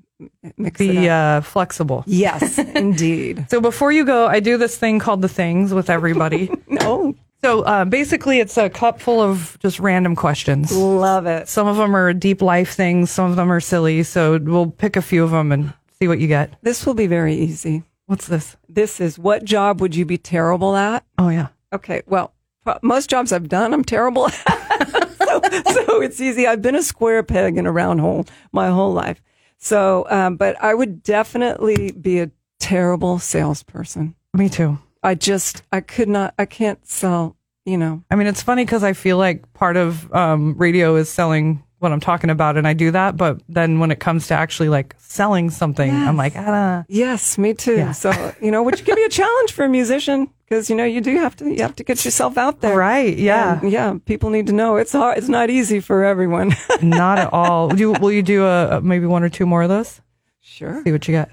mix 0.57 0.77
Be 0.79 1.07
uh, 1.07 1.41
flexible. 1.41 2.03
yes, 2.07 2.57
indeed. 2.85 3.45
So 3.49 3.61
before 3.61 3.91
you 3.93 4.03
go, 4.03 4.27
I 4.27 4.39
do 4.41 4.57
this 4.57 4.75
thing 4.77 4.99
called 4.99 5.21
the 5.21 5.29
things 5.41 5.73
with 5.73 5.89
everybody. 5.89 6.49
No, 6.69 7.13
so 7.41 7.61
uh, 7.63 7.85
basically, 7.85 8.39
it's 8.39 8.57
a 8.57 8.69
cup 8.69 8.99
full 8.99 9.21
of 9.21 9.57
just 9.59 9.79
random 9.79 10.15
questions. 10.15 10.75
love 10.75 11.25
it. 11.25 11.47
Some 11.47 11.67
of 11.67 11.77
them 11.77 11.95
are 11.95 12.13
deep 12.13 12.41
life 12.41 12.73
things. 12.73 13.11
Some 13.11 13.29
of 13.29 13.35
them 13.35 13.51
are 13.51 13.59
silly. 13.59 14.03
So 14.03 14.37
we'll 14.37 14.71
pick 14.71 14.95
a 14.95 15.01
few 15.01 15.23
of 15.23 15.31
them 15.31 15.51
and 15.51 15.73
see 15.99 16.07
what 16.07 16.19
you 16.19 16.27
get. 16.27 16.53
This 16.61 16.85
will 16.85 16.93
be 16.93 17.07
very 17.07 17.35
easy. 17.35 17.83
What's 18.05 18.27
this? 18.27 18.57
This 18.67 18.99
is 18.99 19.19
what 19.19 19.43
job 19.43 19.81
would 19.81 19.95
you 19.95 20.05
be 20.05 20.17
terrible 20.17 20.75
at? 20.75 21.05
Oh 21.17 21.29
yeah. 21.29 21.49
Okay, 21.71 22.01
well, 22.07 22.33
most 22.81 23.09
jobs 23.09 23.31
I've 23.31 23.49
done, 23.49 23.73
I'm 23.73 23.83
terrible 23.83 24.27
at. 24.27 24.33
so, 25.17 25.41
so 25.73 26.01
it's 26.01 26.19
easy. 26.19 26.47
I've 26.47 26.61
been 26.61 26.75
a 26.75 26.81
square 26.81 27.21
peg 27.23 27.57
in 27.57 27.65
a 27.65 27.71
round 27.71 27.99
hole 27.99 28.25
my 28.51 28.69
whole 28.69 28.93
life. 28.93 29.21
So, 29.57 30.07
um, 30.09 30.37
but 30.37 30.61
I 30.63 30.73
would 30.73 31.03
definitely 31.03 31.91
be 31.91 32.19
a 32.19 32.31
terrible 32.59 33.19
salesperson. 33.19 34.15
Me 34.33 34.49
too. 34.49 34.79
I 35.03 35.15
just, 35.15 35.63
I 35.71 35.81
could 35.81 36.09
not, 36.09 36.33
I 36.37 36.45
can't 36.45 36.85
sell, 36.87 37.35
you 37.65 37.77
know. 37.77 38.03
I 38.11 38.15
mean, 38.15 38.27
it's 38.27 38.41
funny 38.41 38.65
because 38.65 38.83
I 38.83 38.93
feel 38.93 39.17
like 39.17 39.51
part 39.53 39.77
of 39.77 40.11
um, 40.13 40.55
radio 40.57 40.95
is 40.95 41.09
selling 41.09 41.63
what 41.79 41.93
I'm 41.93 42.01
talking 42.01 42.29
about, 42.29 42.57
and 42.57 42.67
I 42.67 42.73
do 42.73 42.91
that. 42.91 43.15
But 43.15 43.41
then 43.47 43.79
when 43.79 43.89
it 43.91 44.01
comes 44.01 44.27
to 44.27 44.33
actually 44.33 44.67
like 44.67 44.95
selling 44.97 45.49
something, 45.49 45.89
I'm 45.89 46.17
like, 46.17 46.33
ah, 46.35 46.83
Yes, 46.89 47.37
me 47.37 47.53
too. 47.53 47.77
Yeah. 47.77 47.91
So, 47.93 48.33
you 48.41 48.51
know, 48.51 48.63
which 48.63 48.83
can 48.83 48.95
be 48.95 49.03
a 49.03 49.09
challenge 49.09 49.53
for 49.53 49.63
a 49.63 49.69
musician 49.69 50.29
because, 50.43 50.69
you 50.69 50.75
know, 50.75 50.83
you 50.83 50.99
do 50.99 51.15
have 51.17 51.37
to, 51.37 51.45
you 51.49 51.61
have 51.61 51.77
to 51.77 51.85
get 51.85 52.03
yourself 52.03 52.37
out 52.37 52.59
there. 52.59 52.75
right, 52.77 53.17
yeah, 53.17 53.61
And, 53.61 53.71
yeah. 53.71 53.97
People 54.05 54.29
need 54.29 54.47
to 54.47 54.53
know 54.53 54.75
it's 54.75 54.91
hard. 54.91 55.17
It's 55.17 55.29
not 55.29 55.49
easy 55.49 55.79
for 55.79 56.03
everyone. 56.03 56.53
not 56.81 57.19
at 57.19 57.31
all. 57.31 57.69
Do 57.69 57.77
you, 57.77 57.91
will 57.93 58.11
you 58.11 58.23
do 58.23 58.45
a, 58.45 58.81
maybe 58.81 59.05
one 59.05 59.23
or 59.23 59.29
two 59.29 59.45
more 59.45 59.61
of 59.61 59.69
those? 59.69 60.01
sure. 60.41 60.83
See 60.83 60.91
what 60.91 61.07
you 61.07 61.13
get. 61.13 61.29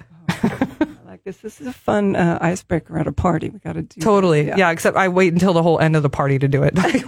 This. 1.26 1.38
This 1.38 1.60
is 1.60 1.66
a 1.66 1.72
fun 1.72 2.14
uh, 2.14 2.38
icebreaker 2.40 2.96
at 2.96 3.08
a 3.08 3.12
party. 3.12 3.50
We 3.50 3.58
got 3.58 3.72
to 3.72 3.82
do 3.82 4.00
Totally, 4.00 4.44
this. 4.44 4.56
yeah. 4.58 4.70
Except 4.70 4.96
I 4.96 5.08
wait 5.08 5.32
until 5.32 5.52
the 5.52 5.62
whole 5.62 5.80
end 5.80 5.96
of 5.96 6.04
the 6.04 6.08
party 6.08 6.38
to 6.38 6.46
do 6.46 6.62
it. 6.62 6.76
Can't 6.76 7.02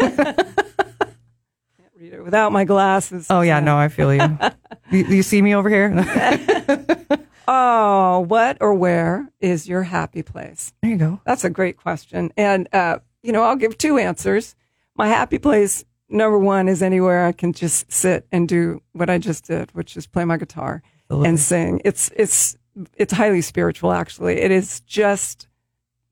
read 1.97 2.13
it 2.15 2.25
without 2.25 2.51
my 2.51 2.65
glasses. 2.65 3.29
oh 3.31 3.43
yeah, 3.43 3.61
no, 3.61 3.77
I 3.79 3.87
feel 3.87 4.13
you. 4.13 4.39
you. 4.91 5.05
You 5.05 5.23
see 5.23 5.41
me 5.41 5.55
over 5.55 5.69
here? 5.69 5.95
Oh, 7.51 8.21
what 8.29 8.59
or 8.61 8.75
where 8.75 9.31
is 9.41 9.67
your 9.67 9.85
happy 9.85 10.23
place? 10.23 10.75
there 10.83 10.91
you 10.91 10.99
go. 10.99 11.19
That's 11.25 11.45
a 11.45 11.51
great 11.51 11.79
question. 11.79 12.31
And, 12.37 12.69
uh, 12.75 12.99
you 13.23 13.33
know, 13.33 13.43
I'll 13.43 13.57
give 13.57 13.79
two 13.79 13.97
answers. 13.97 14.55
My 14.95 15.09
happy 15.09 15.39
place, 15.39 15.83
number 16.11 16.39
one, 16.39 16.69
is 16.69 16.83
anywhere 16.83 17.25
I 17.25 17.33
can 17.33 17.55
just 17.55 17.91
sit 17.91 18.27
and 18.31 18.47
do 18.47 18.83
what 18.93 19.09
I 19.09 19.17
just 19.17 19.47
did, 19.47 19.71
which 19.73 19.97
is 19.97 20.07
play 20.07 20.27
my 20.27 20.37
guitar 20.37 20.83
Absolutely. 21.05 21.29
and 21.31 21.41
sing. 21.41 21.81
It's, 21.87 22.11
it's, 22.17 22.58
it's 22.97 23.13
highly 23.13 23.41
spiritual, 23.41 23.93
actually. 23.93 24.41
It 24.41 24.51
is 24.51 24.81
just 24.81 25.49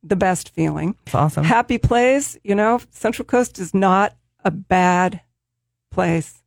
the 0.03 0.17
best 0.17 0.51
feeling. 0.51 0.97
It's 1.07 1.15
awesome. 1.15 1.45
Happy 1.45 1.79
place, 1.79 2.37
you 2.45 2.55
know, 2.55 2.81
Central 2.91 3.27
Coast 3.27 3.59
is 3.59 3.75
not 3.75 4.15
a 4.45 4.51
bad 4.51 5.21
place. 5.91 6.43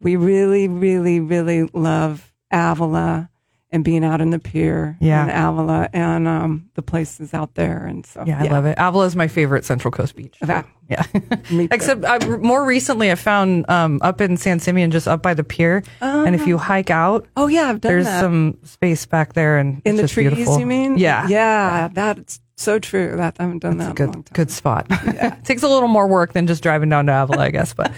We 0.00 0.16
really, 0.16 0.68
really, 0.68 1.20
really 1.20 1.64
love 1.72 2.32
Avila 2.50 3.30
and 3.74 3.84
being 3.84 4.04
out 4.04 4.20
in 4.22 4.30
the 4.30 4.38
pier 4.38 4.96
Yeah. 5.00 5.24
in 5.24 5.30
Avila 5.30 5.90
and 5.92 6.26
um, 6.26 6.70
the 6.74 6.80
places 6.82 7.34
out 7.34 7.54
there. 7.56 7.84
And 7.84 8.06
so, 8.06 8.24
yeah, 8.26 8.40
I 8.42 8.46
love 8.46 8.64
it. 8.64 8.76
Avila 8.78 9.04
is 9.04 9.16
my 9.16 9.28
favorite 9.28 9.64
Central 9.66 9.90
Coast 9.90 10.14
beach. 10.16 10.36
That- 10.40 10.66
Yeah. 10.88 11.02
Except 11.70 12.04
I, 12.04 12.18
more 12.38 12.64
recently, 12.64 13.10
I 13.10 13.16
found 13.16 13.68
um, 13.68 13.98
up 14.02 14.20
in 14.20 14.36
San 14.36 14.60
Simeon, 14.60 14.90
just 14.90 15.08
up 15.08 15.22
by 15.22 15.34
the 15.34 15.42
pier, 15.44 15.82
and 16.00 16.34
if 16.34 16.46
you 16.46 16.56
hike 16.56 16.90
out, 16.90 17.26
oh, 17.36 17.48
yeah, 17.48 17.68
I've 17.68 17.80
done 17.80 17.90
there's 17.92 18.04
that. 18.06 18.20
some 18.20 18.58
space 18.64 19.04
back 19.06 19.32
there, 19.32 19.58
and 19.58 19.82
in 19.84 19.94
it's 19.94 19.96
the 19.96 20.02
just 20.02 20.14
trees, 20.14 20.28
beautiful. 20.30 20.60
you 20.60 20.66
mean? 20.66 20.96
Yeah, 20.98 21.26
Yeah, 21.28 21.88
that's 21.92 22.40
so 22.56 22.78
true. 22.78 23.16
That 23.16 23.36
I 23.40 23.42
haven't 23.42 23.58
done 23.60 23.78
that 23.78 23.84
in 23.86 23.90
a 23.90 23.94
good 23.94 24.14
long 24.14 24.22
time. 24.22 24.32
good 24.34 24.50
spot. 24.52 24.88
Takes 25.44 25.62
a 25.64 25.68
little 25.68 25.88
more 25.88 26.06
work 26.06 26.32
than 26.34 26.46
just 26.46 26.62
driving 26.62 26.88
down 26.90 27.06
to 27.06 27.22
Avila, 27.22 27.42
I 27.44 27.50
guess. 27.50 27.74
But 27.74 27.92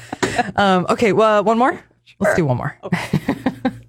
um, 0.57 0.87
okay, 0.89 1.13
well, 1.13 1.45
one 1.45 1.59
more. 1.59 1.79
Let's 2.19 2.35
do 2.37 2.47
one 2.47 2.57
more. 2.57 2.79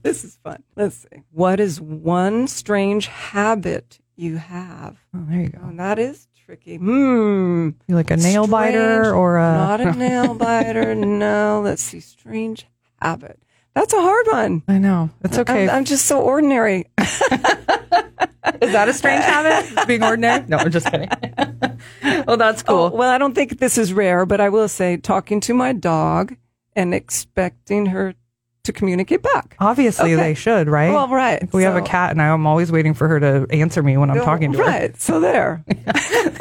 This 0.08 0.24
is 0.24 0.38
fun. 0.42 0.64
Let's 0.78 0.96
see. 0.96 1.24
What 1.32 1.60
is 1.60 1.82
one 1.82 2.48
strange 2.48 3.08
habit 3.08 4.00
you 4.16 4.38
have? 4.38 4.96
Oh, 5.14 5.26
there 5.28 5.42
you 5.42 5.50
go. 5.50 5.60
Oh, 5.62 5.76
that 5.76 6.00
is 6.00 6.30
tricky. 6.46 6.78
Hmm. 6.78 7.72
You 7.90 7.96
like 7.96 8.10
a 8.10 8.16
nail 8.16 8.46
Strange- 8.46 8.50
biter 8.52 9.14
or 9.14 9.36
a? 9.38 9.42
not 9.42 9.82
a 9.82 9.92
nail 9.98 10.34
biter? 10.34 10.96
No. 10.96 11.60
Let's 11.62 11.84
see. 11.84 12.00
Strange 12.00 12.66
habit. 13.02 13.38
That's 13.76 13.92
a 13.94 14.00
hard 14.02 14.28
one. 14.28 14.64
I 14.70 14.78
know 14.78 15.10
it's 15.26 15.38
okay. 15.40 15.66
I'm, 15.66 15.76
I'm 15.80 15.84
just 15.86 16.06
so 16.06 16.22
ordinary. 16.22 16.86
Is 16.98 18.72
that 18.72 18.88
a 18.88 18.94
strange 18.94 19.26
habit? 19.26 19.88
Being 19.88 20.04
ordinary? 20.04 20.46
No, 20.48 20.56
I'm 20.56 20.72
just 20.72 20.90
kidding. 20.90 21.10
well, 22.26 22.38
that's 22.38 22.64
cool. 22.64 22.92
Oh, 22.94 22.96
well, 22.96 23.10
I 23.10 23.18
don't 23.18 23.36
think 23.36 23.60
this 23.60 23.78
is 23.78 23.92
rare, 23.92 24.26
but 24.26 24.40
I 24.40 24.48
will 24.48 24.70
say 24.70 24.96
talking 24.96 25.42
to 25.42 25.54
my 25.54 25.74
dog 25.74 26.34
and 26.78 26.94
expecting 26.96 27.88
her 27.88 28.16
to 28.68 28.74
communicate 28.74 29.22
back. 29.24 29.56
Obviously, 29.60 30.14
Okay. 30.14 30.22
they 30.24 30.34
should, 30.34 30.68
right? 30.70 30.92
Well, 30.94 31.08
right. 31.10 31.52
We 31.54 31.64
have 31.64 31.76
a 31.76 31.82
cat, 31.82 32.12
and 32.12 32.22
I'm 32.22 32.46
always 32.48 32.72
waiting 32.72 32.94
for 32.94 33.08
her 33.08 33.20
to 33.20 33.48
answer 33.52 33.82
me 33.84 33.98
when 33.98 34.10
I'm 34.12 34.18
talking 34.24 34.52
to 34.54 34.60
her. 34.60 34.64
Right. 34.64 35.02
So 35.02 35.20
there. 35.20 35.64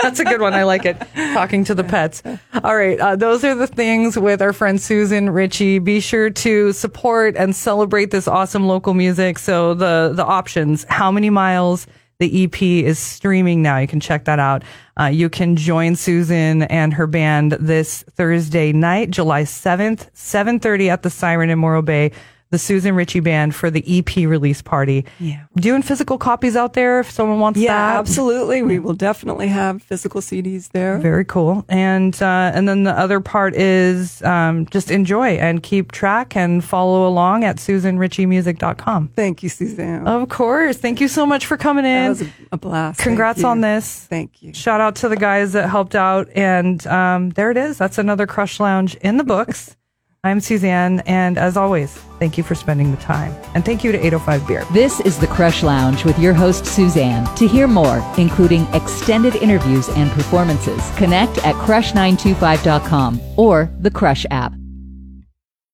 That's 0.02 0.20
a 0.20 0.24
good 0.24 0.40
one. 0.40 0.54
I 0.54 0.64
like 0.64 0.84
it. 0.84 0.96
Talking 1.14 1.64
to 1.64 1.74
the 1.74 1.84
pets. 1.84 2.22
All 2.62 2.76
right. 2.76 2.98
Uh, 3.00 3.16
those 3.16 3.42
are 3.44 3.54
the 3.54 3.66
things 3.66 4.18
with 4.18 4.42
our 4.42 4.52
friend 4.52 4.80
Susan 4.80 5.30
Ritchie. 5.30 5.78
Be 5.80 6.00
sure 6.00 6.30
to 6.30 6.72
support 6.72 7.36
and 7.36 7.56
celebrate 7.56 8.10
this 8.10 8.28
awesome 8.28 8.66
local 8.66 8.94
music. 8.94 9.38
So 9.38 9.74
the, 9.74 10.12
the 10.14 10.24
options, 10.24 10.84
how 10.88 11.10
many 11.10 11.30
miles? 11.30 11.86
The 12.18 12.44
EP 12.44 12.62
is 12.62 12.98
streaming 12.98 13.60
now. 13.60 13.78
You 13.78 13.86
can 13.86 14.00
check 14.00 14.24
that 14.24 14.38
out. 14.38 14.62
Uh, 14.98 15.06
you 15.06 15.28
can 15.28 15.54
join 15.54 15.96
Susan 15.96 16.62
and 16.62 16.94
her 16.94 17.06
band 17.06 17.52
this 17.52 18.04
Thursday 18.12 18.72
night, 18.72 19.10
July 19.10 19.42
7th, 19.42 20.10
7.30 20.14 20.88
at 20.88 21.02
the 21.02 21.10
Siren 21.10 21.50
in 21.50 21.58
Morro 21.58 21.82
Bay. 21.82 22.12
The 22.50 22.58
Susan 22.58 22.94
Ritchie 22.94 23.20
Band 23.20 23.54
for 23.56 23.70
the 23.70 23.82
EP 23.86 24.16
release 24.16 24.62
party. 24.62 25.04
Yeah. 25.18 25.44
Doing 25.56 25.82
physical 25.82 26.16
copies 26.16 26.54
out 26.54 26.74
there 26.74 27.00
if 27.00 27.10
someone 27.10 27.40
wants 27.40 27.58
to. 27.58 27.64
Yeah, 27.64 27.94
that. 27.94 27.98
absolutely. 27.98 28.62
We 28.62 28.78
will 28.78 28.94
definitely 28.94 29.48
have 29.48 29.82
physical 29.82 30.20
CDs 30.20 30.70
there. 30.70 30.98
Very 30.98 31.24
cool. 31.24 31.64
And 31.68 32.14
uh, 32.22 32.52
and 32.54 32.68
then 32.68 32.84
the 32.84 32.92
other 32.92 33.18
part 33.20 33.54
is 33.56 34.22
um, 34.22 34.66
just 34.66 34.90
enjoy 34.92 35.30
and 35.30 35.60
keep 35.62 35.90
track 35.90 36.36
and 36.36 36.62
follow 36.64 37.08
along 37.08 37.42
at 37.42 37.56
SusanRitchieMusic.com. 37.56 39.08
Thank 39.08 39.42
you, 39.42 39.48
Suzanne. 39.48 40.06
Of 40.06 40.28
course. 40.28 40.76
Thank 40.78 41.00
you 41.00 41.08
so 41.08 41.26
much 41.26 41.46
for 41.46 41.56
coming 41.56 41.84
that 41.84 42.04
in. 42.04 42.08
was 42.10 42.22
a, 42.22 42.28
a 42.52 42.56
blast. 42.58 43.00
Congrats 43.00 43.42
on 43.44 43.60
this. 43.60 44.04
Thank 44.04 44.42
you. 44.42 44.54
Shout 44.54 44.80
out 44.80 44.96
to 44.96 45.08
the 45.08 45.16
guys 45.16 45.52
that 45.52 45.68
helped 45.68 45.94
out. 45.94 46.28
And 46.34 46.86
um, 46.86 47.30
there 47.30 47.50
it 47.50 47.56
is. 47.56 47.78
That's 47.78 47.98
another 47.98 48.26
Crush 48.26 48.60
Lounge 48.60 48.94
in 48.96 49.16
the 49.16 49.24
books. 49.24 49.76
I'm 50.24 50.40
Suzanne, 50.40 51.00
and 51.06 51.38
as 51.38 51.56
always, 51.56 51.94
thank 52.18 52.36
you 52.36 52.42
for 52.42 52.56
spending 52.56 52.90
the 52.90 52.96
time. 52.96 53.32
And 53.54 53.64
thank 53.64 53.84
you 53.84 53.92
to 53.92 53.98
805 53.98 54.48
Beer. 54.48 54.64
This 54.72 54.98
is 55.00 55.18
the 55.18 55.28
Crush 55.28 55.62
Lounge 55.62 56.04
with 56.04 56.18
your 56.18 56.34
host, 56.34 56.66
Suzanne. 56.66 57.32
To 57.36 57.46
hear 57.46 57.68
more, 57.68 58.02
including 58.18 58.66
extended 58.74 59.36
interviews 59.36 59.88
and 59.90 60.10
performances, 60.10 60.82
connect 60.96 61.38
at 61.38 61.54
crush925.com 61.56 63.20
or 63.36 63.70
the 63.78 63.90
Crush 63.90 64.26
app. 64.32 64.52